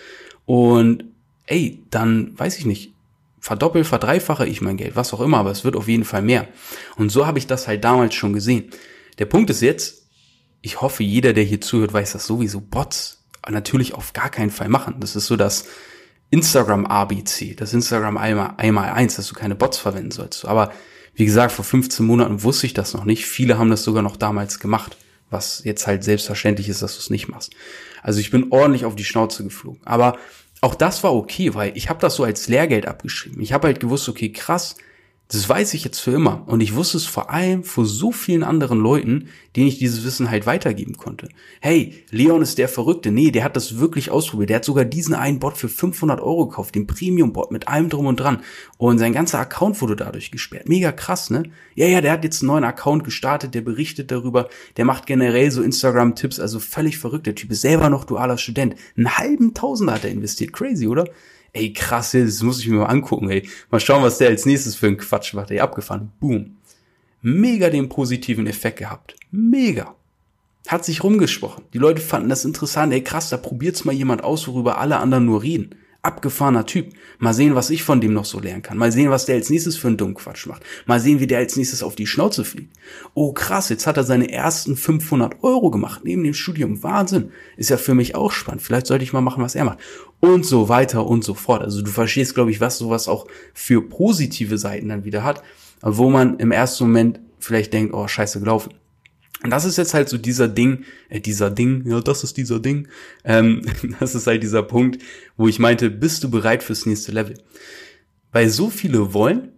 Und 0.46 1.04
ey, 1.46 1.84
dann 1.90 2.32
weiß 2.40 2.58
ich 2.58 2.66
nicht, 2.66 2.94
verdoppel, 3.42 3.84
verdreifache 3.84 4.48
ich 4.48 4.62
mein 4.62 4.78
Geld, 4.78 4.96
was 4.96 5.14
auch 5.14 5.20
immer, 5.20 5.40
aber 5.40 5.52
es 5.52 5.66
wird 5.66 5.76
auf 5.76 5.90
jeden 5.90 6.06
Fall 6.06 6.22
mehr. 6.22 6.48
Und 6.96 7.10
so 7.10 7.28
habe 7.28 7.38
ich 7.38 7.48
das 7.48 7.68
halt 7.68 7.84
damals 7.84 8.16
schon 8.16 8.32
gesehen. 8.32 8.70
Der 9.20 9.26
Punkt 9.26 9.50
ist 9.50 9.62
jetzt, 9.62 10.08
ich 10.62 10.80
hoffe, 10.80 11.04
jeder, 11.04 11.34
der 11.34 11.44
hier 11.44 11.60
zuhört, 11.60 11.92
weiß 11.92 12.14
das 12.14 12.26
sowieso, 12.26 12.62
Bots 12.62 13.21
natürlich 13.50 13.94
auf 13.94 14.14
gar 14.14 14.30
keinen 14.30 14.52
Fall 14.52 14.70
machen. 14.70 14.96
Das 15.00 15.16
ist 15.16 15.28
so 15.28 15.36
das 15.36 15.66
Instagram 16.30 16.86
ABC, 16.86 17.56
das 17.56 17.74
Instagram 17.74 18.18
einmal, 18.18 18.54
einmal 18.58 18.92
eins, 18.92 19.16
dass 19.16 19.28
du 19.28 19.36
keine 19.36 19.56
Bots 19.56 19.78
verwenden 19.78 20.12
sollst. 20.12 20.46
Aber 20.46 20.72
wie 21.14 21.26
gesagt, 21.26 21.52
vor 21.52 21.66
15 21.66 22.06
Monaten 22.06 22.44
wusste 22.44 22.66
ich 22.66 22.74
das 22.74 22.94
noch 22.94 23.04
nicht. 23.04 23.26
Viele 23.26 23.58
haben 23.58 23.70
das 23.70 23.84
sogar 23.84 24.02
noch 24.02 24.16
damals 24.16 24.60
gemacht, 24.60 24.98
was 25.30 25.64
jetzt 25.64 25.88
halt 25.88 26.04
selbstverständlich 26.04 26.70
ist, 26.70 26.82
dass 26.82 26.94
du 26.94 27.00
es 27.00 27.10
nicht 27.10 27.28
machst. 27.28 27.54
Also 28.02 28.20
ich 28.20 28.32
bin 28.32 28.48
ordentlich 28.52 28.86
auf 28.86 28.96
die 28.96 29.04
Schnauze 29.04 29.44
geflogen. 29.44 29.82
Aber 29.84 30.18
auch 30.62 30.76
das 30.76 31.04
war 31.04 31.14
okay, 31.14 31.54
weil 31.54 31.76
ich 31.76 31.90
habe 31.90 32.00
das 32.00 32.16
so 32.16 32.24
als 32.24 32.48
Lehrgeld 32.48 32.88
abgeschrieben. 32.88 33.42
Ich 33.42 33.52
habe 33.52 33.68
halt 33.68 33.80
gewusst, 33.80 34.08
okay, 34.08 34.32
krass, 34.32 34.76
das 35.32 35.48
weiß 35.48 35.74
ich 35.76 35.86
jetzt 35.86 36.00
für 36.00 36.12
immer. 36.12 36.44
Und 36.48 36.60
ich 36.60 36.76
wusste 36.76 36.98
es 36.98 37.06
vor 37.06 37.30
allem 37.30 37.64
vor 37.64 37.86
so 37.86 38.12
vielen 38.12 38.44
anderen 38.44 38.80
Leuten, 38.80 39.30
denen 39.56 39.68
ich 39.68 39.80
dieses 39.80 40.04
Wissen 40.04 40.30
halt 40.30 40.46
weitergeben 40.46 40.98
konnte. 40.98 41.30
Hey, 41.62 42.04
Leon 42.12 42.42
ist 42.42 42.58
der 42.58 42.68
Verrückte. 42.68 43.12
Nee, 43.12 43.32
der 43.32 43.46
hat 43.46 43.56
das 43.56 43.80
wirklich 43.80 44.12
ausprobiert. 44.12 44.50
Der 44.50 44.58
hat 44.58 44.66
sogar 44.66 44.84
diesen 44.84 45.14
einen 45.14 45.40
Bot 45.40 45.56
für 45.58 45.70
500 45.70 46.20
Euro 46.20 46.48
gekauft, 46.48 46.76
den 46.76 46.86
Premium-Bot 46.86 47.52
mit 47.52 47.70
allem 47.70 47.88
drum 47.88 48.08
und 48.08 48.20
dran. 48.20 48.42
Und 48.78 48.98
sein 48.98 49.14
ganzer 49.14 49.40
Account 49.40 49.82
wurde 49.82 49.96
dadurch 49.96 50.32
gesperrt. 50.32 50.68
Mega 50.68 50.92
krass, 50.92 51.30
ne? 51.30 51.44
Ja, 51.76 51.88
ja, 51.88 52.02
der 52.02 52.12
hat 52.12 52.26
jetzt 52.26 52.42
einen 52.42 52.48
neuen 52.48 52.66
Account 52.66 53.06
gestartet, 53.06 53.56
der 53.56 53.62
berichtet 53.62 54.12
darüber. 54.12 54.50
Der 54.76 54.84
macht 54.84 55.06
generell 55.06 55.50
so 55.50 55.62
Instagram-Tipps, 55.62 56.42
also 56.42 56.60
völlig 56.60 56.98
verrückt. 56.98 57.26
Der 57.26 57.36
Typ 57.36 57.52
ist 57.52 57.62
selber 57.62 57.90
noch 57.90 58.04
dualer 58.04 58.38
Student. 58.38 58.76
Einen 58.98 59.18
halben 59.18 59.54
Tausender 59.54 59.94
hat 59.94 60.04
er 60.04 60.12
investiert. 60.12 60.52
Crazy, 60.52 60.88
oder? 60.88 61.06
Ey, 61.54 61.74
krass, 61.74 62.12
das 62.12 62.42
muss 62.42 62.60
ich 62.60 62.68
mir 62.68 62.80
mal 62.80 62.86
angucken, 62.86 63.30
ey. 63.30 63.48
Mal 63.70 63.80
schauen, 63.80 64.04
was 64.04 64.18
der 64.18 64.30
als 64.30 64.46
nächstes 64.46 64.76
für 64.76 64.88
einen 64.88 64.98
Quatsch 64.98 65.34
macht, 65.34 65.52
ey, 65.52 65.60
abgefahren. 65.60 66.12
Boom. 66.20 66.58
Mega 67.22 67.70
den 67.70 67.90
positiven 67.90 68.48
Effekt 68.48 68.80
gehabt. 68.80 69.16
Mega. 69.32 69.96
Hat 70.68 70.86
sich 70.86 71.04
rumgesprochen. 71.04 71.66
Die 71.74 71.78
Leute 71.78 72.02
fanden 72.02 72.30
das 72.30 72.46
interessant, 72.46 72.94
ey, 72.94 73.04
krass, 73.04 73.30
da 73.30 73.38
probiert's 73.38 73.86
mal 73.86 73.94
jemand 73.94 74.24
aus, 74.24 74.48
worüber 74.48 74.78
alle 74.78 74.98
anderen 74.98 75.26
nur 75.26 75.44
reden 75.44 75.76
abgefahrener 76.04 76.66
Typ. 76.66 76.94
Mal 77.20 77.34
sehen, 77.34 77.56
was 77.56 77.70
ich 77.70 77.84
von 77.84 78.02
dem 78.02 78.14
noch 78.14 78.26
so 78.26 78.40
lernen 78.40 78.64
kann. 78.64 78.78
Mal 78.78 78.92
sehen, 78.92 79.12
was 79.12 79.26
der 79.26 79.36
als 79.36 79.50
nächstes 79.50 79.78
für 79.78 79.88
einen 79.88 79.98
dummen 79.98 80.16
Quatsch 80.16 80.48
macht. 80.48 80.64
Mal 80.86 81.00
sehen, 81.00 81.20
wie 81.20 81.28
der 81.28 81.38
als 81.38 81.56
nächstes 81.56 81.84
auf 81.84 81.96
die 81.96 82.08
Schnauze 82.08 82.44
fliegt. 82.44 82.76
Oh 83.14 83.34
krass, 83.34 83.70
jetzt 83.70 83.86
hat 83.86 83.98
er 83.98 84.04
seine 84.04 84.32
ersten 84.32 84.76
500 84.76 85.44
Euro 85.44 85.70
gemacht 85.70 86.02
neben 86.04 86.24
dem 86.24 86.34
Studium. 86.34 86.82
Wahnsinn. 86.82 87.32
Ist 87.56 87.70
ja 87.70 87.78
für 87.78 87.94
mich 87.94 88.16
auch 88.16 88.32
spannend. 88.32 88.64
Vielleicht 88.64 88.88
sollte 88.88 89.04
ich 89.04 89.14
mal 89.14 89.22
machen, 89.22 89.44
was 89.44 89.56
er 89.56 89.66
macht. 89.66 89.80
Und 90.22 90.46
so 90.46 90.70
weiter 90.70 91.06
und 91.06 91.24
so 91.24 91.34
fort. 91.34 91.62
Also 91.62 91.82
du 91.82 91.92
verstehst, 91.92 92.36
glaube 92.36 92.52
ich, 92.52 92.62
was 92.62 92.78
sowas 92.78 93.08
auch 93.08 93.28
für 93.54 93.82
positive 93.82 94.58
Seiten 94.58 94.90
dann 94.90 95.04
wieder 95.04 95.24
hat. 95.24 95.44
Wo 95.82 96.10
man 96.10 96.38
im 96.38 96.52
ersten 96.52 96.86
Moment 96.86 97.20
vielleicht 97.40 97.74
denkt, 97.74 97.94
oh, 97.94 98.08
scheiße 98.08 98.40
gelaufen. 98.40 98.72
Und 99.44 99.50
das 99.50 99.66
ist 99.66 99.78
jetzt 99.78 99.94
halt 99.94 100.08
so 100.08 100.18
dieser 100.18 100.48
Ding, 100.48 100.86
äh, 101.10 101.20
dieser 101.20 101.50
Ding, 101.50 101.84
ja, 101.88 102.00
das 102.00 102.24
ist 102.24 102.38
dieser 102.38 102.60
Ding. 102.60 102.88
Ähm, 103.24 103.64
das 104.00 104.16
ist 104.16 104.28
halt 104.28 104.44
dieser 104.44 104.64
Punkt, 104.64 105.02
wo 105.38 105.48
ich 105.48 105.60
meinte, 105.60 105.90
bist 105.90 106.24
du 106.24 106.30
bereit 106.30 106.64
fürs 106.64 106.86
nächste 106.86 107.12
Level? 107.12 107.38
Weil 108.32 108.50
so 108.50 108.70
viele 108.70 109.14
wollen, 109.14 109.50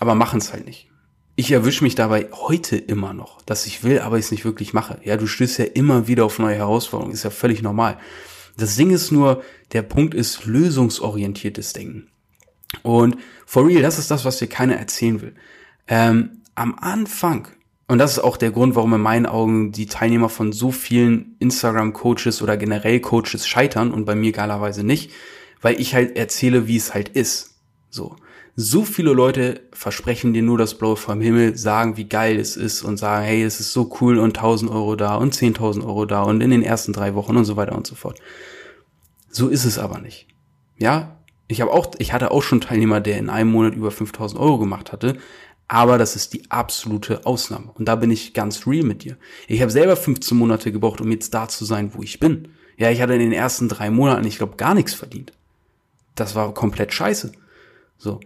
aber 0.00 0.14
machen 0.14 0.40
es 0.40 0.52
halt 0.52 0.66
nicht. 0.66 0.88
Ich 1.34 1.50
erwische 1.50 1.84
mich 1.84 1.94
dabei 1.94 2.28
heute 2.32 2.76
immer 2.76 3.14
noch, 3.14 3.40
dass 3.42 3.64
ich 3.64 3.84
will, 3.84 4.00
aber 4.00 4.18
ich 4.18 4.26
es 4.26 4.30
nicht 4.32 4.44
wirklich 4.44 4.74
mache. 4.74 5.00
Ja, 5.02 5.16
du 5.16 5.26
stößt 5.26 5.58
ja 5.58 5.64
immer 5.64 6.06
wieder 6.08 6.24
auf 6.24 6.38
neue 6.38 6.56
Herausforderungen, 6.56 7.14
ist 7.14 7.22
ja 7.22 7.30
völlig 7.30 7.62
normal. 7.62 7.98
Das 8.56 8.76
Ding 8.76 8.90
ist 8.90 9.10
nur, 9.10 9.42
der 9.72 9.82
Punkt 9.82 10.14
ist 10.14 10.44
lösungsorientiertes 10.44 11.72
Denken. 11.72 12.08
Und 12.82 13.16
for 13.46 13.66
real, 13.66 13.82
das 13.82 13.98
ist 13.98 14.10
das, 14.10 14.24
was 14.24 14.38
dir 14.38 14.48
keiner 14.48 14.76
erzählen 14.76 15.20
will. 15.20 15.34
Ähm, 15.88 16.42
am 16.54 16.74
Anfang 16.78 17.48
und 17.92 17.98
das 17.98 18.12
ist 18.12 18.20
auch 18.20 18.38
der 18.38 18.52
Grund, 18.52 18.74
warum 18.74 18.94
in 18.94 19.02
meinen 19.02 19.26
Augen 19.26 19.70
die 19.70 19.84
Teilnehmer 19.84 20.30
von 20.30 20.52
so 20.52 20.70
vielen 20.72 21.36
Instagram-Coaches 21.40 22.40
oder 22.40 22.56
generell 22.56 23.00
Coaches 23.00 23.46
scheitern 23.46 23.92
und 23.92 24.06
bei 24.06 24.14
mir 24.14 24.32
geilerweise 24.32 24.82
nicht, 24.82 25.10
weil 25.60 25.78
ich 25.78 25.94
halt 25.94 26.16
erzähle, 26.16 26.66
wie 26.66 26.78
es 26.78 26.94
halt 26.94 27.10
ist. 27.10 27.58
So. 27.90 28.16
So 28.54 28.84
viele 28.84 29.12
Leute 29.12 29.62
versprechen 29.72 30.34
dir 30.34 30.42
nur 30.42 30.58
das 30.58 30.76
Blaue 30.76 30.96
vom 30.96 31.22
Himmel, 31.22 31.56
sagen, 31.56 31.96
wie 31.96 32.04
geil 32.04 32.38
es 32.38 32.56
ist 32.56 32.82
und 32.82 32.98
sagen, 32.98 33.24
hey, 33.24 33.42
es 33.42 33.60
ist 33.60 33.72
so 33.72 33.90
cool 34.00 34.18
und 34.18 34.36
1000 34.36 34.70
Euro 34.70 34.94
da 34.94 35.14
und 35.14 35.34
10.000 35.34 35.82
Euro 35.86 36.04
da 36.04 36.22
und 36.22 36.42
in 36.42 36.50
den 36.50 36.62
ersten 36.62 36.92
drei 36.92 37.14
Wochen 37.14 37.36
und 37.36 37.46
so 37.46 37.56
weiter 37.56 37.74
und 37.74 37.86
so 37.86 37.94
fort. 37.94 38.20
So 39.30 39.48
ist 39.48 39.64
es 39.64 39.78
aber 39.78 40.00
nicht. 40.00 40.26
Ja, 40.76 41.16
ich 41.48 41.62
habe 41.62 41.72
auch, 41.72 41.92
ich 41.98 42.12
hatte 42.12 42.30
auch 42.30 42.42
schon 42.42 42.60
Teilnehmer, 42.60 43.00
der 43.00 43.18
in 43.18 43.30
einem 43.30 43.50
Monat 43.50 43.74
über 43.74 43.90
5000 43.90 44.38
Euro 44.38 44.58
gemacht 44.58 44.92
hatte, 44.92 45.16
aber 45.66 45.96
das 45.96 46.14
ist 46.14 46.34
die 46.34 46.50
absolute 46.50 47.24
Ausnahme. 47.24 47.70
Und 47.72 47.86
da 47.86 47.96
bin 47.96 48.10
ich 48.10 48.34
ganz 48.34 48.66
real 48.66 48.84
mit 48.84 49.04
dir. 49.04 49.16
Ich 49.48 49.62
habe 49.62 49.70
selber 49.70 49.96
15 49.96 50.36
Monate 50.36 50.72
gebraucht, 50.72 51.00
um 51.00 51.10
jetzt 51.10 51.32
da 51.32 51.48
zu 51.48 51.64
sein, 51.64 51.92
wo 51.94 52.02
ich 52.02 52.20
bin. 52.20 52.48
Ja, 52.76 52.90
ich 52.90 53.00
hatte 53.00 53.14
in 53.14 53.20
den 53.20 53.32
ersten 53.32 53.70
drei 53.70 53.90
Monaten, 53.90 54.26
ich 54.26 54.36
glaube, 54.36 54.56
gar 54.56 54.74
nichts 54.74 54.92
verdient. 54.92 55.32
Das 56.14 56.34
war 56.34 56.52
komplett 56.52 56.92
scheiße. 56.92 57.32
So. 57.96 58.20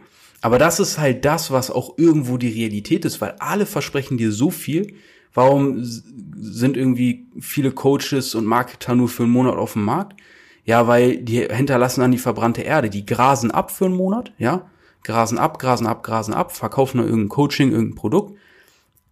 Aber 0.46 0.58
das 0.58 0.78
ist 0.78 0.98
halt 0.98 1.24
das, 1.24 1.50
was 1.50 1.72
auch 1.72 1.98
irgendwo 1.98 2.36
die 2.36 2.48
Realität 2.48 3.04
ist, 3.04 3.20
weil 3.20 3.34
alle 3.40 3.66
versprechen 3.66 4.16
dir 4.16 4.30
so 4.30 4.50
viel, 4.50 4.94
Warum 5.36 5.84
sind 5.84 6.78
irgendwie 6.78 7.26
viele 7.38 7.70
Coaches 7.70 8.34
und 8.34 8.46
Marketer 8.46 8.94
nur 8.94 9.10
für 9.10 9.24
einen 9.24 9.32
Monat 9.32 9.56
auf 9.56 9.74
dem 9.74 9.84
Markt? 9.84 10.18
Ja, 10.64 10.88
weil 10.88 11.18
die 11.18 11.40
hinterlassen 11.40 12.00
dann 12.00 12.10
die 12.10 12.16
verbrannte 12.16 12.62
Erde. 12.62 12.88
Die 12.88 13.04
grasen 13.04 13.50
ab 13.50 13.70
für 13.70 13.84
einen 13.84 13.96
Monat, 13.96 14.32
ja, 14.38 14.70
grasen 15.04 15.36
ab, 15.36 15.58
grasen 15.58 15.86
ab, 15.86 16.02
grasen 16.02 16.32
ab, 16.32 16.56
verkaufen 16.56 16.98
dann 16.98 17.06
irgendein 17.06 17.28
Coaching, 17.28 17.70
irgendein 17.70 17.96
Produkt, 17.96 18.38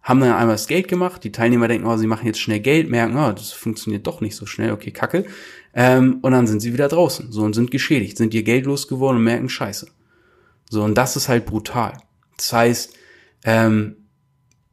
haben 0.00 0.18
dann 0.20 0.32
einmal 0.32 0.54
das 0.54 0.66
Geld 0.66 0.88
gemacht. 0.88 1.22
Die 1.24 1.30
Teilnehmer 1.30 1.68
denken, 1.68 1.86
oh, 1.86 1.98
sie 1.98 2.06
machen 2.06 2.26
jetzt 2.26 2.40
schnell 2.40 2.60
Geld, 2.60 2.88
merken, 2.88 3.18
oh, 3.18 3.32
das 3.32 3.52
funktioniert 3.52 4.06
doch 4.06 4.22
nicht 4.22 4.34
so 4.34 4.46
schnell, 4.46 4.72
okay, 4.72 4.92
kacke. 4.92 5.26
Ähm, 5.74 6.20
und 6.22 6.32
dann 6.32 6.46
sind 6.46 6.60
sie 6.60 6.72
wieder 6.72 6.88
draußen, 6.88 7.32
so 7.32 7.42
und 7.42 7.52
sind 7.52 7.70
geschädigt, 7.70 8.16
sind 8.16 8.32
ihr 8.32 8.44
Geld 8.44 8.64
losgeworden 8.64 9.18
und 9.18 9.24
merken 9.24 9.50
Scheiße. 9.50 9.88
So, 10.74 10.82
und 10.82 10.96
das 10.96 11.14
ist 11.14 11.28
halt 11.28 11.46
brutal. 11.46 11.96
Das 12.36 12.52
heißt, 12.52 12.94
ähm, 13.44 14.08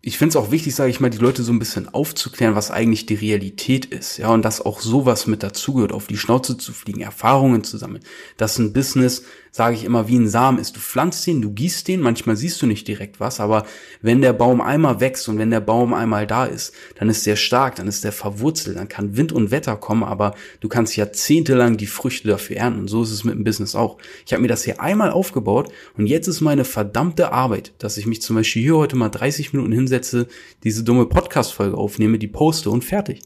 ich 0.01 0.17
finde 0.17 0.29
es 0.29 0.36
auch 0.36 0.50
wichtig, 0.50 0.74
sage 0.74 0.89
ich 0.89 1.00
mal, 1.00 1.12
die 1.12 1.20
Leute 1.20 1.43
so 1.43 1.53
ein 1.53 1.60
bisschen 1.60 1.88
aufzuklären, 1.89 2.55
was 2.55 2.72
eigentlich 2.72 3.05
die 3.05 3.13
Realität 3.13 3.86
ist, 3.86 4.17
ja, 4.17 4.29
und 4.29 4.43
dass 4.43 4.62
auch 4.62 4.81
sowas 4.81 5.27
mit 5.27 5.43
dazugehört, 5.43 5.91
auf 5.91 6.08
die 6.08 6.17
Schnauze 6.17 6.58
zu 6.58 6.74
fliegen, 6.74 7.01
Erfahrungen 7.01 7.63
zu 7.63 7.77
sammeln. 7.77 8.03
Dass 8.38 8.58
ein 8.58 8.74
Business, 8.74 9.25
sage 9.51 9.75
ich 9.75 9.84
immer, 9.84 10.08
wie 10.08 10.17
ein 10.17 10.29
Samen 10.29 10.60
ist. 10.60 10.75
Du 10.75 10.79
pflanzt 10.79 11.27
den, 11.27 11.41
du 11.41 11.51
gießt 11.51 11.88
den, 11.88 12.00
manchmal 12.00 12.38
siehst 12.38 12.62
du 12.62 12.67
nicht 12.67 12.88
direkt 12.88 13.20
was, 13.20 13.39
aber 13.39 13.65
wenn 14.01 14.22
der 14.22 14.34
Baum 14.34 14.62
einmal 14.62 15.01
wächst 15.01 15.27
und 15.27 15.38
wenn 15.38 15.51
der 15.51 15.60
Baum 15.60 15.93
einmal 15.93 16.25
da 16.25 16.46
ist, 16.46 16.74
dann 16.98 17.10
ist 17.10 17.25
der 17.25 17.36
stark, 17.36 17.75
dann 17.75 17.88
ist 17.88 18.03
der 18.05 18.13
verwurzelt, 18.13 18.77
dann 18.77 18.88
kann 18.88 19.17
Wind 19.17 19.34
und 19.34 19.51
Wetter 19.51 19.75
kommen, 19.75 20.03
aber 20.03 20.34
du 20.62 20.70
kannst 20.70 20.96
jahrzehntelang 20.96 21.75
die 21.75 21.88
Früchte 21.88 22.29
dafür 22.29 22.58
ernten 22.58 22.81
und 22.81 22.88
so 22.88 23.03
ist 23.03 23.12
es 23.12 23.25
mit 23.25 23.36
dem 23.36 23.43
Business 23.43 23.75
auch. 23.75 23.98
Ich 24.25 24.31
habe 24.31 24.41
mir 24.41 24.48
das 24.48 24.63
hier 24.63 24.79
einmal 24.79 25.12
aufgebaut 25.12 25.70
und 25.98 26.08
jetzt 26.08 26.27
ist 26.27 26.39
meine 26.39 26.63
verdammte 26.63 27.34
Arbeit, 27.34 27.74
dass 27.79 27.98
ich 27.98 28.05
mich 28.05 28.22
zum 28.22 28.38
Beispiel 28.38 28.62
hier 28.62 28.77
heute 28.77 28.96
mal 28.96 29.10
30 29.10 29.51
Minuten 29.51 29.74
hinsetze, 29.74 30.27
diese 30.63 30.84
dumme 30.84 31.08
Podcast-Folge 31.08 31.77
aufnehme, 31.77 32.17
die 32.17 32.27
poste 32.27 32.70
und 32.70 32.86
fertig 32.86 33.22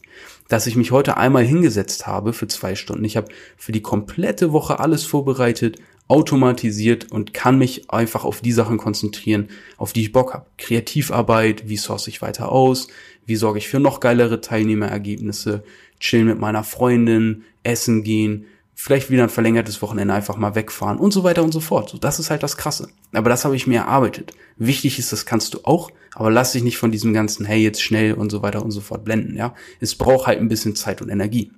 dass 0.48 0.66
ich 0.66 0.76
mich 0.76 0.92
heute 0.92 1.16
einmal 1.16 1.44
hingesetzt 1.44 2.06
habe 2.06 2.32
für 2.32 2.46
zwei 2.46 2.74
Stunden. 2.76 3.04
Ich 3.04 3.16
habe 3.16 3.28
für 3.56 3.72
die 3.72 3.82
komplette 3.82 4.52
Woche 4.52 4.78
alles 4.78 5.04
vorbereitet, 5.04 5.80
automatisiert 6.08 7.10
und 7.10 7.34
kann 7.34 7.58
mich 7.58 7.90
einfach 7.90 8.24
auf 8.24 8.40
die 8.40 8.52
Sachen 8.52 8.78
konzentrieren, 8.78 9.48
auf 9.76 9.92
die 9.92 10.02
ich 10.02 10.12
Bock 10.12 10.34
habe. 10.34 10.46
Kreativarbeit, 10.58 11.68
wie 11.68 11.76
source 11.76 12.06
ich 12.08 12.22
weiter 12.22 12.52
aus, 12.52 12.88
wie 13.26 13.36
sorge 13.36 13.58
ich 13.58 13.68
für 13.68 13.80
noch 13.80 14.00
geilere 14.00 14.40
Teilnehmerergebnisse, 14.40 15.64
chillen 15.98 16.26
mit 16.26 16.38
meiner 16.38 16.62
Freundin, 16.62 17.44
essen 17.64 18.04
gehen, 18.04 18.46
vielleicht 18.74 19.10
wieder 19.10 19.24
ein 19.24 19.30
verlängertes 19.30 19.82
Wochenende 19.82 20.14
einfach 20.14 20.36
mal 20.36 20.54
wegfahren 20.54 20.98
und 20.98 21.10
so 21.10 21.24
weiter 21.24 21.42
und 21.42 21.52
so 21.52 21.60
fort. 21.60 21.88
So, 21.88 21.98
das 21.98 22.20
ist 22.20 22.30
halt 22.30 22.42
das 22.42 22.56
Krasse. 22.56 22.88
Aber 23.12 23.30
das 23.30 23.44
habe 23.44 23.56
ich 23.56 23.66
mir 23.66 23.80
erarbeitet. 23.80 24.32
Wichtig 24.58 24.98
ist, 24.98 25.12
das 25.12 25.26
kannst 25.26 25.54
du 25.54 25.60
auch, 25.64 25.90
aber 26.14 26.30
lass 26.30 26.52
dich 26.52 26.62
nicht 26.62 26.76
von 26.76 26.92
diesem 26.92 27.14
ganzen, 27.14 27.46
hey, 27.46 27.60
jetzt 27.62 27.82
schnell 27.82 28.12
und 28.12 28.30
so 28.30 28.42
weiter 28.42 28.62
und 28.62 28.70
so 28.70 28.80
fort 28.80 29.04
blenden, 29.04 29.36
ja. 29.36 29.54
Es 29.80 29.94
braucht 29.94 30.26
halt 30.26 30.38
ein 30.38 30.48
bisschen 30.48 30.76
Zeit 30.76 31.02
und 31.02 31.08
Energie. 31.08 31.50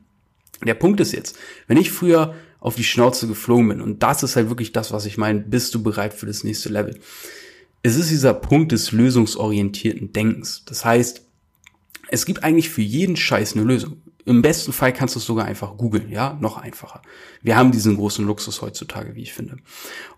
Der 0.65 0.75
Punkt 0.75 1.00
ist 1.00 1.12
jetzt, 1.12 1.38
wenn 1.67 1.77
ich 1.77 1.91
früher 1.91 2.35
auf 2.61 2.75
die 2.75 2.85
Schnauze 2.85 3.29
geflogen 3.29 3.69
bin. 3.69 3.81
Und 3.81 4.03
das 4.03 4.23
ist 4.23 4.37
halt 4.37 4.49
wirklich 4.49 4.73
das, 4.73 4.93
was 4.93 5.07
ich 5.07 5.17
meine. 5.17 5.41
Bist 5.41 5.75
du 5.75 5.83
bereit 5.83 6.15
für 6.15 6.27
das 6.27 6.45
nächste 6.45 6.69
Level? 6.69 6.99
Es 7.83 7.97
ist 7.97 8.11
dieser 8.11 8.35
Punkt 8.35 8.73
des 8.73 8.93
lösungsorientierten 8.93 10.12
Denkens. 10.12 10.65
Das 10.67 10.85
heißt, 10.85 11.23
es 12.11 12.27
gibt 12.27 12.43
eigentlich 12.43 12.71
für 12.71 12.83
jeden 12.83 13.17
Scheiß 13.17 13.55
eine 13.55 13.65
Lösung. 13.65 14.03
Im 14.25 14.43
besten 14.43 14.73
Fall 14.73 14.93
kannst 14.93 15.15
du 15.15 15.21
es 15.21 15.25
sogar 15.25 15.47
einfach 15.47 15.79
googeln, 15.79 16.11
ja, 16.11 16.37
noch 16.41 16.59
einfacher. 16.59 17.00
Wir 17.41 17.57
haben 17.57 17.73
diesen 17.73 17.97
großen 17.97 18.27
Luxus 18.27 18.61
heutzutage, 18.61 19.15
wie 19.15 19.23
ich 19.23 19.33
finde. 19.33 19.57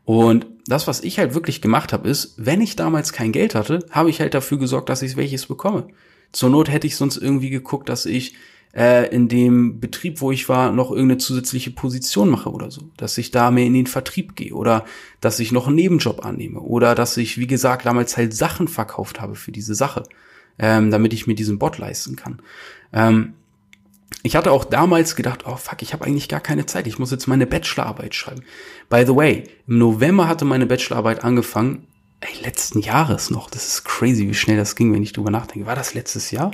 Und 0.04 0.46
das, 0.66 0.88
was 0.88 1.00
ich 1.04 1.18
halt 1.20 1.34
wirklich 1.34 1.60
gemacht 1.60 1.92
habe, 1.92 2.08
ist, 2.08 2.34
wenn 2.36 2.60
ich 2.60 2.74
damals 2.74 3.12
kein 3.12 3.30
Geld 3.30 3.54
hatte, 3.54 3.86
habe 3.90 4.10
ich 4.10 4.20
halt 4.20 4.34
dafür 4.34 4.58
gesorgt, 4.58 4.88
dass 4.88 5.02
ich 5.02 5.16
welches 5.16 5.46
bekomme. 5.46 5.88
Zur 6.32 6.50
Not 6.50 6.70
hätte 6.70 6.88
ich 6.88 6.96
sonst 6.96 7.18
irgendwie 7.18 7.50
geguckt, 7.50 7.88
dass 7.88 8.04
ich 8.06 8.34
äh, 8.74 9.08
in 9.14 9.28
dem 9.28 9.80
Betrieb, 9.80 10.20
wo 10.20 10.30
ich 10.30 10.48
war, 10.48 10.72
noch 10.72 10.90
irgendeine 10.90 11.18
zusätzliche 11.18 11.70
Position 11.70 12.28
mache 12.28 12.50
oder 12.50 12.70
so. 12.70 12.82
Dass 12.96 13.18
ich 13.18 13.30
da 13.30 13.50
mehr 13.50 13.66
in 13.66 13.74
den 13.74 13.86
Vertrieb 13.86 14.36
gehe 14.36 14.54
oder 14.54 14.84
dass 15.20 15.40
ich 15.40 15.52
noch 15.52 15.66
einen 15.66 15.76
Nebenjob 15.76 16.24
annehme 16.24 16.60
oder 16.60 16.94
dass 16.94 17.16
ich, 17.16 17.38
wie 17.38 17.46
gesagt, 17.46 17.86
damals 17.86 18.16
halt 18.16 18.34
Sachen 18.34 18.68
verkauft 18.68 19.20
habe 19.20 19.34
für 19.34 19.52
diese 19.52 19.74
Sache, 19.74 20.04
ähm, 20.58 20.90
damit 20.90 21.12
ich 21.12 21.26
mir 21.26 21.34
diesen 21.34 21.58
Bot 21.58 21.78
leisten 21.78 22.16
kann. 22.16 22.40
Ähm, 22.92 23.34
ich 24.22 24.36
hatte 24.36 24.52
auch 24.52 24.64
damals 24.64 25.16
gedacht, 25.16 25.44
oh 25.46 25.56
fuck, 25.56 25.82
ich 25.82 25.92
habe 25.92 26.04
eigentlich 26.04 26.28
gar 26.28 26.40
keine 26.40 26.66
Zeit, 26.66 26.86
ich 26.86 26.98
muss 26.98 27.10
jetzt 27.10 27.26
meine 27.26 27.46
Bachelorarbeit 27.46 28.14
schreiben. 28.14 28.42
By 28.88 29.04
the 29.06 29.16
way, 29.16 29.44
im 29.66 29.78
November 29.78 30.28
hatte 30.28 30.44
meine 30.44 30.66
Bachelorarbeit 30.66 31.24
angefangen, 31.24 31.86
ey, 32.20 32.44
letzten 32.44 32.80
Jahres 32.80 33.30
noch. 33.30 33.48
Das 33.48 33.66
ist 33.66 33.84
crazy, 33.84 34.28
wie 34.28 34.34
schnell 34.34 34.58
das 34.58 34.76
ging, 34.76 34.92
wenn 34.92 35.02
ich 35.02 35.12
drüber 35.12 35.30
nachdenke. 35.30 35.66
War 35.66 35.76
das 35.76 35.94
letztes 35.94 36.30
Jahr? 36.30 36.50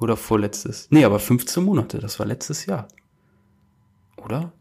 Oder 0.00 0.16
vorletztes? 0.16 0.88
Nee, 0.90 1.04
aber 1.04 1.18
15 1.18 1.62
Monate, 1.62 1.98
das 1.98 2.18
war 2.18 2.26
letztes 2.26 2.66
Jahr. 2.66 2.88
Oder? 4.16 4.52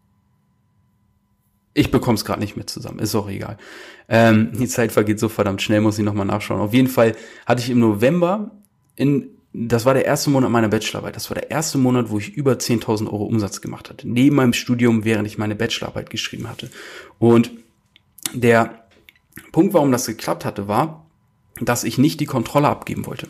Ich 1.73 1.91
bekomme 1.91 2.15
es 2.15 2.25
gerade 2.25 2.41
nicht 2.41 2.57
mehr 2.57 2.67
zusammen, 2.67 2.99
ist 2.99 3.15
auch 3.15 3.29
egal. 3.29 3.57
Ähm, 4.09 4.51
die 4.53 4.67
Zeit 4.67 4.91
vergeht 4.91 5.19
so 5.19 5.29
verdammt 5.29 5.61
schnell, 5.61 5.79
muss 5.79 5.97
ich 5.97 6.03
nochmal 6.03 6.25
nachschauen. 6.25 6.59
Auf 6.59 6.73
jeden 6.73 6.89
Fall 6.89 7.15
hatte 7.45 7.61
ich 7.61 7.69
im 7.69 7.79
November, 7.79 8.51
in, 8.95 9.29
das 9.53 9.85
war 9.85 9.93
der 9.93 10.05
erste 10.05 10.29
Monat 10.29 10.49
meiner 10.49 10.67
Bachelorarbeit, 10.67 11.15
das 11.15 11.29
war 11.29 11.35
der 11.35 11.49
erste 11.49 11.77
Monat, 11.77 12.09
wo 12.09 12.17
ich 12.19 12.33
über 12.33 12.53
10.000 12.53 13.05
Euro 13.05 13.23
Umsatz 13.23 13.61
gemacht 13.61 13.89
hatte. 13.89 14.09
Neben 14.09 14.35
meinem 14.35 14.53
Studium, 14.53 15.05
während 15.05 15.25
ich 15.25 15.37
meine 15.37 15.55
Bachelorarbeit 15.55 16.09
geschrieben 16.09 16.49
hatte. 16.49 16.69
Und 17.17 17.51
der 18.33 18.87
Punkt, 19.53 19.73
warum 19.73 19.91
das 19.93 20.05
geklappt 20.05 20.43
hatte, 20.43 20.67
war, 20.67 21.08
dass 21.61 21.83
ich 21.83 21.97
nicht 21.97 22.19
die 22.19 22.25
Kontrolle 22.25 22.67
abgeben 22.67 23.05
wollte. 23.05 23.27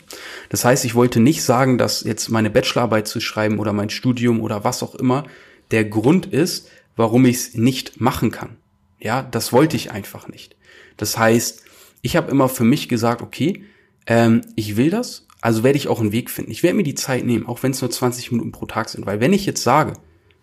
Das 0.48 0.64
heißt, 0.64 0.84
ich 0.84 0.94
wollte 0.94 1.20
nicht 1.20 1.42
sagen, 1.42 1.78
dass 1.78 2.04
jetzt 2.04 2.28
meine 2.28 2.50
Bachelorarbeit 2.50 3.08
zu 3.08 3.20
schreiben 3.20 3.58
oder 3.58 3.72
mein 3.72 3.90
Studium 3.90 4.40
oder 4.40 4.64
was 4.64 4.82
auch 4.82 4.94
immer 4.94 5.24
der 5.70 5.84
Grund 5.84 6.26
ist, 6.26 6.68
warum 6.96 7.24
ich 7.24 7.36
es 7.36 7.54
nicht 7.54 8.00
machen 8.00 8.30
kann. 8.30 8.56
Ja, 8.98 9.22
das 9.22 9.52
wollte 9.52 9.76
ich 9.76 9.90
einfach 9.90 10.28
nicht. 10.28 10.56
Das 10.96 11.16
heißt, 11.16 11.64
ich 12.02 12.16
habe 12.16 12.30
immer 12.30 12.48
für 12.48 12.64
mich 12.64 12.88
gesagt, 12.88 13.22
okay, 13.22 13.64
ähm, 14.06 14.42
ich 14.56 14.76
will 14.76 14.90
das, 14.90 15.26
also 15.40 15.62
werde 15.62 15.78
ich 15.78 15.88
auch 15.88 16.00
einen 16.00 16.12
Weg 16.12 16.30
finden. 16.30 16.50
Ich 16.50 16.62
werde 16.62 16.76
mir 16.76 16.82
die 16.82 16.94
Zeit 16.94 17.24
nehmen, 17.24 17.46
auch 17.46 17.62
wenn 17.62 17.72
es 17.72 17.80
nur 17.80 17.90
20 17.90 18.32
Minuten 18.32 18.52
pro 18.52 18.66
Tag 18.66 18.88
sind, 18.88 19.06
weil 19.06 19.20
wenn 19.20 19.32
ich 19.32 19.46
jetzt 19.46 19.62
sage, 19.62 19.94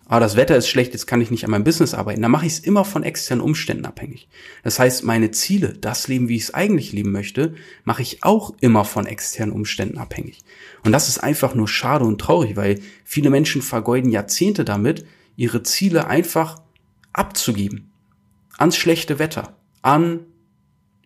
ah, 0.08 0.20
das 0.20 0.36
Wetter 0.36 0.56
ist 0.56 0.68
schlecht, 0.68 0.92
jetzt 0.92 1.06
kann 1.06 1.20
ich 1.20 1.30
nicht 1.30 1.44
an 1.44 1.50
meinem 1.50 1.64
Business 1.64 1.94
arbeiten, 1.94 2.22
dann 2.22 2.30
mache 2.30 2.46
ich 2.46 2.54
es 2.54 2.58
immer 2.58 2.84
von 2.84 3.02
externen 3.02 3.44
Umständen 3.44 3.84
abhängig. 3.84 4.28
Das 4.64 4.78
heißt, 4.78 5.04
meine 5.04 5.30
Ziele, 5.30 5.74
das 5.74 6.08
Leben, 6.08 6.28
wie 6.28 6.36
ich 6.36 6.44
es 6.44 6.54
eigentlich 6.54 6.92
leben 6.92 7.12
möchte, 7.12 7.54
mache 7.84 8.02
ich 8.02 8.24
auch 8.24 8.54
immer 8.60 8.84
von 8.84 9.06
externen 9.06 9.54
Umständen 9.54 9.98
abhängig. 9.98 10.40
Und 10.84 10.92
das 10.92 11.08
ist 11.08 11.18
einfach 11.18 11.54
nur 11.54 11.68
schade 11.68 12.04
und 12.04 12.20
traurig, 12.20 12.56
weil 12.56 12.80
viele 13.04 13.30
Menschen 13.30 13.62
vergeuden 13.62 14.10
Jahrzehnte 14.10 14.64
damit, 14.64 15.06
ihre 15.36 15.62
Ziele 15.62 16.08
einfach 16.08 16.60
abzugeben. 17.12 17.92
Ans 18.56 18.76
schlechte 18.76 19.18
Wetter, 19.18 19.56
an 19.82 20.20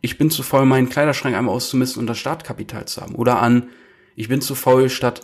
ich 0.01 0.19
bin 0.19 0.31
zu 0.31 0.43
faul, 0.43 0.65
meinen 0.65 0.89
Kleiderschrank 0.89 1.37
einmal 1.37 1.55
auszumisten 1.55 2.01
und 2.01 2.07
das 2.09 2.19
Startkapital 2.19 2.87
zu 2.87 3.01
haben. 3.01 3.15
Oder 3.15 3.41
an 3.41 3.69
ich 4.17 4.29
bin 4.29 4.41
zu 4.41 4.55
faul, 4.55 4.91
statt 4.91 5.23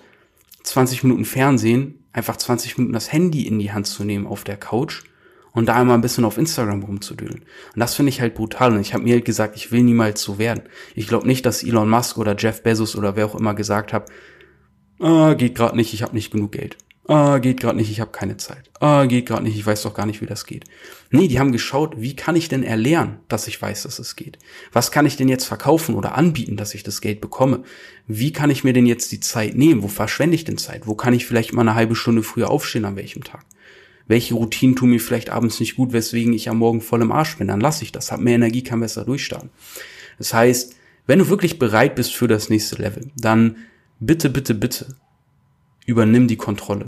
20 0.68 1.02
Minuten 1.02 1.24
Fernsehen 1.24 2.04
einfach 2.12 2.36
20 2.36 2.78
Minuten 2.78 2.94
das 2.94 3.12
Handy 3.12 3.46
in 3.46 3.58
die 3.58 3.72
Hand 3.72 3.86
zu 3.86 4.04
nehmen 4.04 4.26
auf 4.26 4.44
der 4.44 4.56
Couch 4.56 5.02
und 5.52 5.66
da 5.66 5.74
einmal 5.74 5.96
ein 5.96 6.02
bisschen 6.02 6.24
auf 6.24 6.38
Instagram 6.38 6.82
rumzudüdeln. 6.82 7.40
Und 7.74 7.80
das 7.80 7.94
finde 7.94 8.10
ich 8.10 8.20
halt 8.20 8.34
brutal. 8.34 8.72
Und 8.72 8.80
ich 8.80 8.94
habe 8.94 9.04
mir 9.04 9.14
halt 9.14 9.24
gesagt, 9.24 9.56
ich 9.56 9.72
will 9.72 9.82
niemals 9.82 10.22
so 10.22 10.38
werden. 10.38 10.64
Ich 10.94 11.08
glaube 11.08 11.26
nicht, 11.26 11.46
dass 11.46 11.62
Elon 11.62 11.88
Musk 11.88 12.18
oder 12.18 12.36
Jeff 12.36 12.62
Bezos 12.62 12.96
oder 12.96 13.16
wer 13.16 13.26
auch 13.26 13.34
immer 13.34 13.54
gesagt 13.54 13.92
hat, 13.92 14.10
ah, 15.00 15.34
geht 15.34 15.54
gerade 15.54 15.76
nicht, 15.76 15.94
ich 15.94 16.02
habe 16.02 16.14
nicht 16.14 16.30
genug 16.30 16.52
Geld. 16.52 16.76
Ah, 17.10 17.38
geht 17.38 17.58
gerade 17.58 17.78
nicht, 17.78 17.90
ich 17.90 18.00
habe 18.00 18.10
keine 18.10 18.36
Zeit. 18.36 18.70
Ah, 18.80 19.06
geht 19.06 19.24
gerade 19.24 19.42
nicht, 19.42 19.56
ich 19.56 19.64
weiß 19.64 19.80
doch 19.80 19.94
gar 19.94 20.04
nicht, 20.04 20.20
wie 20.20 20.26
das 20.26 20.44
geht. 20.44 20.64
Nee, 21.10 21.26
die 21.26 21.40
haben 21.40 21.52
geschaut, 21.52 21.94
wie 21.98 22.14
kann 22.14 22.36
ich 22.36 22.50
denn 22.50 22.62
erlernen, 22.62 23.16
dass 23.28 23.48
ich 23.48 23.60
weiß, 23.60 23.84
dass 23.84 23.98
es 23.98 24.14
geht? 24.14 24.38
Was 24.74 24.92
kann 24.92 25.06
ich 25.06 25.16
denn 25.16 25.30
jetzt 25.30 25.46
verkaufen 25.46 25.94
oder 25.94 26.16
anbieten, 26.16 26.58
dass 26.58 26.74
ich 26.74 26.82
das 26.82 27.00
Geld 27.00 27.22
bekomme? 27.22 27.64
Wie 28.06 28.30
kann 28.30 28.50
ich 28.50 28.62
mir 28.62 28.74
denn 28.74 28.84
jetzt 28.84 29.10
die 29.10 29.20
Zeit 29.20 29.54
nehmen? 29.54 29.82
Wo 29.82 29.88
verschwende 29.88 30.34
ich 30.34 30.44
denn 30.44 30.58
Zeit? 30.58 30.86
Wo 30.86 30.94
kann 30.96 31.14
ich 31.14 31.24
vielleicht 31.24 31.54
mal 31.54 31.62
eine 31.62 31.74
halbe 31.74 31.96
Stunde 31.96 32.22
früher 32.22 32.50
aufstehen 32.50 32.84
an 32.84 32.96
welchem 32.96 33.24
Tag? 33.24 33.46
Welche 34.06 34.34
Routinen 34.34 34.76
tun 34.76 34.90
mir 34.90 35.00
vielleicht 35.00 35.30
abends 35.30 35.60
nicht 35.60 35.76
gut, 35.76 35.94
weswegen 35.94 36.34
ich 36.34 36.50
am 36.50 36.58
Morgen 36.58 36.82
voll 36.82 37.00
im 37.00 37.12
Arsch 37.12 37.38
bin? 37.38 37.48
Dann 37.48 37.60
lasse 37.60 37.84
ich 37.84 37.92
das, 37.92 38.12
hab 38.12 38.20
mehr 38.20 38.34
Energie, 38.34 38.62
kann 38.62 38.80
besser 38.80 39.06
durchstarten. 39.06 39.48
Das 40.18 40.34
heißt, 40.34 40.74
wenn 41.06 41.20
du 41.20 41.30
wirklich 41.30 41.58
bereit 41.58 41.94
bist 41.94 42.14
für 42.14 42.28
das 42.28 42.50
nächste 42.50 42.76
Level, 42.76 43.10
dann 43.16 43.56
bitte, 43.98 44.28
bitte, 44.28 44.54
bitte 44.54 44.88
übernimm 45.86 46.28
die 46.28 46.36
Kontrolle 46.36 46.84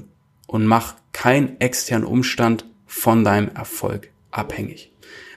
und 0.51 0.67
mach 0.67 0.97
keinen 1.13 1.61
externen 1.61 2.05
Umstand 2.05 2.65
von 2.85 3.23
deinem 3.23 3.51
Erfolg 3.55 4.11
abhängig. 4.33 4.93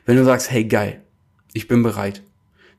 Wenn 0.07 0.17
du 0.17 0.25
sagst, 0.25 0.49
hey 0.49 0.65
geil, 0.65 1.03
ich 1.53 1.67
bin 1.67 1.83
bereit, 1.83 2.23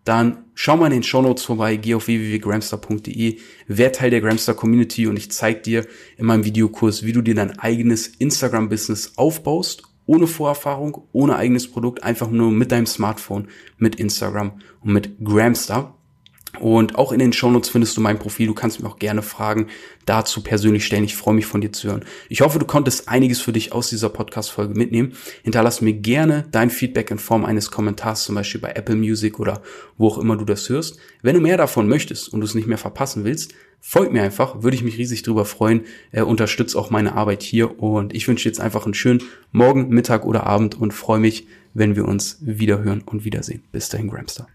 dann 0.02 0.38
schau 0.54 0.76
mal 0.76 0.86
in 0.86 0.94
den 0.94 1.02
Shownotes 1.04 1.44
vorbei, 1.44 1.76
geh 1.76 1.94
auf 1.94 2.08
www.gramstar.de, 2.08 3.38
werd 3.68 3.94
Teil 3.94 4.10
der 4.10 4.20
Gramstar 4.20 4.56
Community 4.56 5.06
und 5.06 5.16
ich 5.16 5.30
zeig 5.30 5.62
dir 5.62 5.86
in 6.16 6.26
meinem 6.26 6.44
Videokurs, 6.44 7.04
wie 7.04 7.12
du 7.12 7.22
dir 7.22 7.36
dein 7.36 7.56
eigenes 7.60 8.08
Instagram-Business 8.08 9.12
aufbaust, 9.14 9.84
ohne 10.04 10.26
Vorerfahrung, 10.26 11.06
ohne 11.12 11.36
eigenes 11.36 11.70
Produkt, 11.70 12.02
einfach 12.02 12.30
nur 12.30 12.50
mit 12.50 12.72
deinem 12.72 12.86
Smartphone, 12.86 13.46
mit 13.78 13.94
Instagram 13.94 14.60
und 14.80 14.92
mit 14.92 15.24
Gramstar. 15.24 15.96
Und 16.60 16.96
auch 16.96 17.12
in 17.12 17.18
den 17.18 17.32
Shownotes 17.32 17.68
findest 17.68 17.96
du 17.96 18.00
mein 18.00 18.18
Profil. 18.18 18.46
Du 18.46 18.54
kannst 18.54 18.80
mir 18.80 18.88
auch 18.88 18.98
gerne 18.98 19.22
Fragen 19.22 19.68
dazu 20.06 20.42
persönlich 20.42 20.84
stellen. 20.84 21.04
Ich 21.04 21.16
freue 21.16 21.34
mich 21.34 21.46
von 21.46 21.60
dir 21.60 21.72
zu 21.72 21.88
hören. 21.88 22.04
Ich 22.28 22.40
hoffe, 22.40 22.58
du 22.58 22.66
konntest 22.66 23.08
einiges 23.08 23.40
für 23.40 23.52
dich 23.52 23.72
aus 23.72 23.90
dieser 23.90 24.08
Podcast-Folge 24.08 24.74
mitnehmen. 24.74 25.14
Hinterlass 25.42 25.80
mir 25.80 25.92
gerne 25.92 26.44
dein 26.50 26.70
Feedback 26.70 27.10
in 27.10 27.18
Form 27.18 27.44
eines 27.44 27.70
Kommentars, 27.70 28.24
zum 28.24 28.34
Beispiel 28.34 28.60
bei 28.60 28.72
Apple 28.72 28.96
Music 28.96 29.40
oder 29.40 29.62
wo 29.98 30.08
auch 30.08 30.18
immer 30.18 30.36
du 30.36 30.44
das 30.44 30.68
hörst. 30.68 30.98
Wenn 31.22 31.34
du 31.34 31.40
mehr 31.40 31.56
davon 31.56 31.88
möchtest 31.88 32.32
und 32.32 32.40
du 32.40 32.46
es 32.46 32.54
nicht 32.54 32.66
mehr 32.66 32.78
verpassen 32.78 33.24
willst, 33.24 33.54
folg 33.80 34.12
mir 34.12 34.22
einfach, 34.22 34.62
würde 34.62 34.76
ich 34.76 34.82
mich 34.82 34.96
riesig 34.96 35.22
drüber 35.22 35.44
freuen. 35.44 35.82
Äh, 36.12 36.22
unterstützt 36.22 36.76
auch 36.76 36.90
meine 36.90 37.14
Arbeit 37.14 37.42
hier 37.42 37.80
und 37.82 38.14
ich 38.14 38.26
wünsche 38.28 38.44
dir 38.44 38.50
jetzt 38.50 38.60
einfach 38.60 38.84
einen 38.84 38.94
schönen 38.94 39.22
Morgen, 39.52 39.88
Mittag 39.88 40.24
oder 40.24 40.46
Abend 40.46 40.80
und 40.80 40.92
freue 40.92 41.20
mich, 41.20 41.46
wenn 41.74 41.96
wir 41.96 42.06
uns 42.06 42.38
wiederhören 42.40 43.02
und 43.02 43.24
wiedersehen. 43.24 43.62
Bis 43.72 43.88
dahin, 43.88 44.08
Gramstar. 44.08 44.48